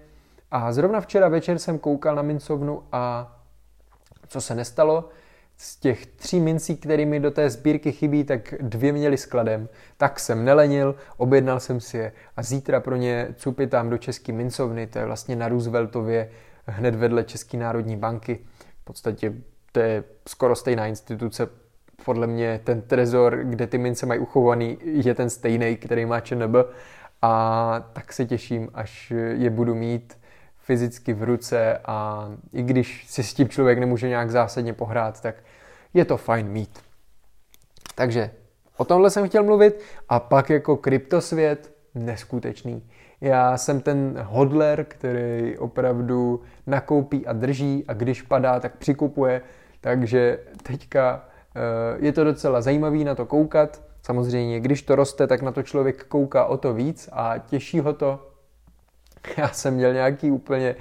[0.50, 3.32] A zrovna včera večer jsem koukal na mincovnu a
[4.28, 5.08] co se nestalo,
[5.58, 9.68] z těch tří mincí, které mi do té sbírky chybí, tak dvě měly skladem.
[9.96, 14.86] Tak jsem nelenil, objednal jsem si je a zítra pro ně cupitám do České mincovny,
[14.86, 16.30] to je vlastně na Rooseveltově
[16.66, 18.38] hned vedle České národní banky.
[18.80, 19.32] V podstatě
[19.72, 21.48] to je skoro stejná instituce,
[22.04, 26.56] podle mě ten trezor, kde ty mince mají uchovaný, je ten stejný, který má ČNB
[27.22, 30.18] a tak se těším, až je budu mít
[30.66, 35.34] fyzicky v ruce a i když si s tím člověk nemůže nějak zásadně pohrát, tak
[35.94, 36.78] je to fajn mít.
[37.94, 38.30] Takže
[38.76, 42.82] o tomhle jsem chtěl mluvit a pak jako kryptosvět neskutečný.
[43.20, 49.42] Já jsem ten hodler, který opravdu nakoupí a drží a když padá, tak přikupuje,
[49.80, 51.22] takže teďka
[51.56, 53.82] Eh, je to docela zajímavý na to koukat.
[54.02, 57.92] Samozřejmě, když to roste, tak na to člověk kouká o to víc a těší ho
[57.92, 58.32] to.
[59.36, 60.76] Já jsem měl nějaký úplně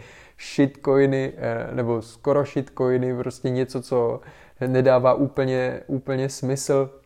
[0.55, 4.21] shitcoiny, eh, nebo skoro shitcoiny, prostě něco, co
[4.67, 6.99] nedává úplně, úplně smysl.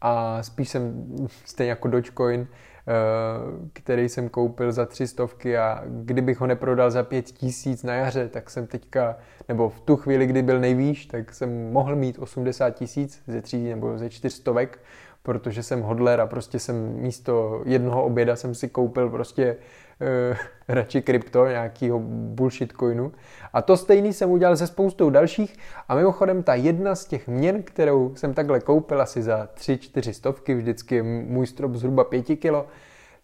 [0.00, 2.48] A spíš jsem stejně jako Dogecoin,
[2.88, 7.94] Eh, který jsem koupil za tři stovky a kdybych ho neprodal za pět tisíc na
[7.94, 9.16] jaře, tak jsem teďka,
[9.48, 13.68] nebo v tu chvíli, kdy byl nejvýš, tak jsem mohl mít 80 tisíc ze tří
[13.68, 14.78] nebo ze čtyř stovek,
[15.22, 19.56] protože jsem hodler a prostě jsem místo jednoho oběda jsem si koupil prostě
[20.00, 20.36] uh,
[20.68, 23.12] radši krypto, nějakýho bullshit coinu.
[23.52, 25.56] A to stejný jsem udělal se spoustou dalších
[25.88, 30.54] a mimochodem ta jedna z těch měn, kterou jsem takhle koupil asi za 3-4 stovky,
[30.54, 32.66] vždycky můj strop zhruba 5 kilo,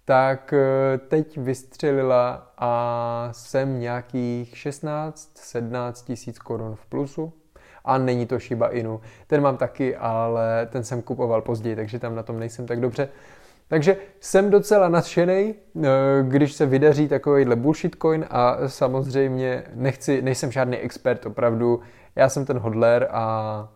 [0.05, 7.33] tak eh, teď vystřelila a jsem nějakých 16-17 tisíc korun v plusu.
[7.85, 9.01] A není to Shiba Inu.
[9.27, 13.09] Ten mám taky, ale ten jsem kupoval později, takže tam na tom nejsem tak dobře.
[13.69, 15.89] Takže jsem docela nadšený, eh,
[16.23, 21.81] když se vydaří takovýhle bullshit coin a samozřejmě nechci, nejsem žádný expert opravdu,
[22.17, 23.69] já jsem ten hodler a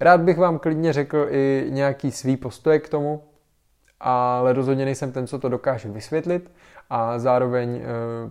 [0.00, 3.22] rád bych vám klidně řekl i nějaký svý postoje k tomu,
[4.00, 6.52] ale rozhodně nejsem ten, co to dokáže vysvětlit
[6.90, 8.30] a zároveň eh,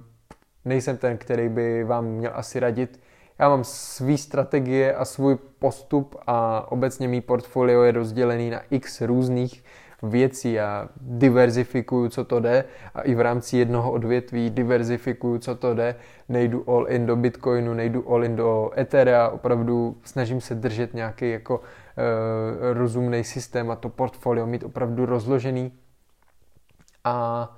[0.66, 3.00] nejsem ten, který by vám měl asi radit.
[3.40, 9.02] Já mám svý strategie a svůj postup a obecně mý portfolio je rozdělený na x
[9.02, 9.64] různých
[10.04, 12.66] věcí a diverzifikuju, co to jde
[12.96, 15.96] a i v rámci jednoho odvětví diverzifikuju, co to jde.
[16.30, 21.32] Nejdu all in do Bitcoinu, nejdu all in do Etherea, opravdu snažím se držet nějaký
[21.32, 21.62] jako
[21.98, 25.72] e, rozumný systém a to portfolio mít opravdu rozložený
[27.04, 27.50] a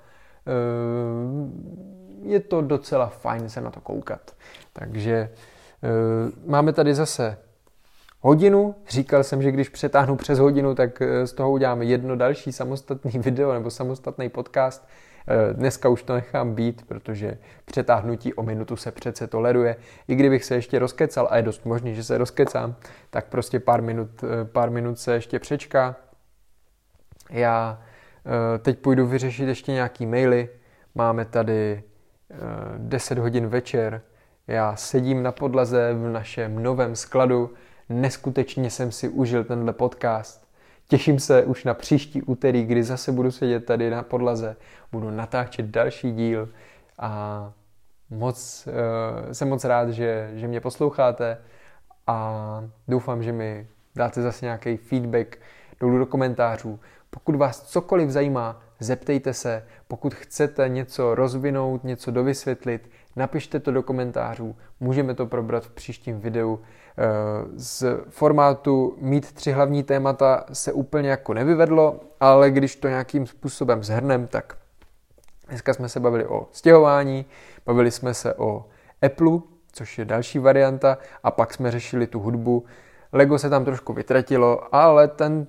[0.48, 4.32] e, je to docela fajn se na to koukat.
[4.74, 5.30] Takže
[6.46, 7.38] máme tady zase
[8.22, 8.76] hodinu.
[8.90, 13.12] Říkal jsem, že když přetáhnu přes hodinu, tak eh, z toho uděláme jedno další samostatný
[13.20, 14.88] video nebo samostatný podcast.
[15.28, 19.76] Eh, dneska už to nechám být, protože přetáhnutí o minutu se přece toleruje.
[20.08, 22.76] I kdybych se ještě rozkecal, a je dost možný, že se rozkecám,
[23.10, 25.96] tak prostě pár minut, eh, pár minut se ještě přečká.
[27.30, 27.82] Já
[28.60, 30.50] teď půjdu vyřešit ještě nějaký maily.
[30.96, 31.84] Máme tady
[32.78, 34.02] 10 hodin večer.
[34.48, 37.50] Já sedím na podlaze v našem novém skladu,
[37.92, 40.48] Neskutečně jsem si užil tenhle podcast.
[40.88, 44.56] Těším se už na příští úterý, kdy zase budu sedět tady na podlaze,
[44.92, 46.50] budu natáčet další díl
[47.00, 47.52] a
[48.10, 51.38] moc, uh, jsem moc rád, že, že mě posloucháte
[52.08, 55.38] a doufám, že mi dáte zase nějaký feedback
[55.80, 56.80] dolů do komentářů.
[57.10, 59.64] Pokud vás cokoliv zajímá, zeptejte se.
[59.88, 64.56] Pokud chcete něco rozvinout, něco dovysvětlit, napište to do komentářů.
[64.80, 66.60] Můžeme to probrat v příštím videu.
[66.98, 67.04] Eh,
[67.56, 73.84] z formátu mít tři hlavní témata se úplně jako nevyvedlo, ale když to nějakým způsobem
[73.84, 74.58] zhrnem, tak
[75.48, 77.26] dneska jsme se bavili o stěhování,
[77.66, 78.66] bavili jsme se o
[79.02, 79.40] Apple,
[79.72, 82.66] což je další varianta, a pak jsme řešili tu hudbu.
[83.14, 85.48] Lego se tam trošku vytratilo, ale ten,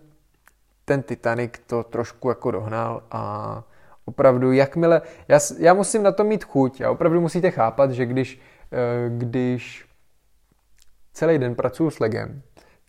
[0.85, 3.63] ten Titanic to trošku jako dohnal a
[4.05, 8.41] opravdu, jakmile, já, já musím na to mít chuť a opravdu musíte chápat, že když,
[8.73, 8.77] eh,
[9.09, 9.87] když
[11.13, 12.43] celý den pracuju s legem,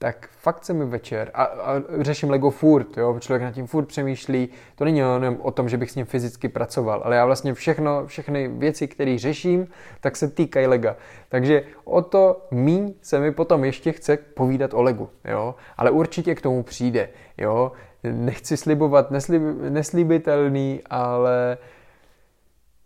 [0.03, 3.85] tak fakt se mi večer a, a řeším Lego furt, jo, člověk nad tím furt
[3.85, 7.53] přemýšlí, to není jenom o tom, že bych s ním fyzicky pracoval, ale já vlastně
[7.53, 9.67] všechno, všechny věci, které řeším,
[10.01, 10.95] tak se týkají Lega.
[11.29, 16.35] Takže o to míň se mi potom ještě chce povídat o Legu, jo, ale určitě
[16.35, 17.71] k tomu přijde, jo,
[18.03, 21.57] nechci slibovat neslib, neslíbitelný, ale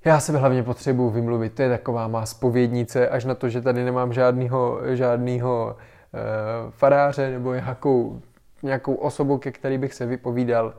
[0.06, 3.84] já se hlavně potřebuji vymluvit, to je taková má spovědnice, až na to, že tady
[3.84, 5.76] nemám žádnýho, žádnýho
[6.70, 8.22] faráře nebo nějakou,
[8.64, 10.74] nějakou osobu, ke který bych se vypovídal.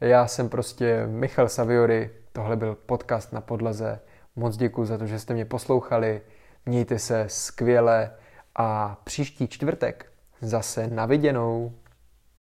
[0.00, 4.00] Já jsem prostě Michal Saviory, tohle byl podcast na podlaze.
[4.36, 6.20] Moc děkuji za to, že jste mě poslouchali.
[6.66, 8.10] Mějte se skvěle
[8.56, 10.06] a příští čtvrtek
[10.40, 11.72] zase na viděnou.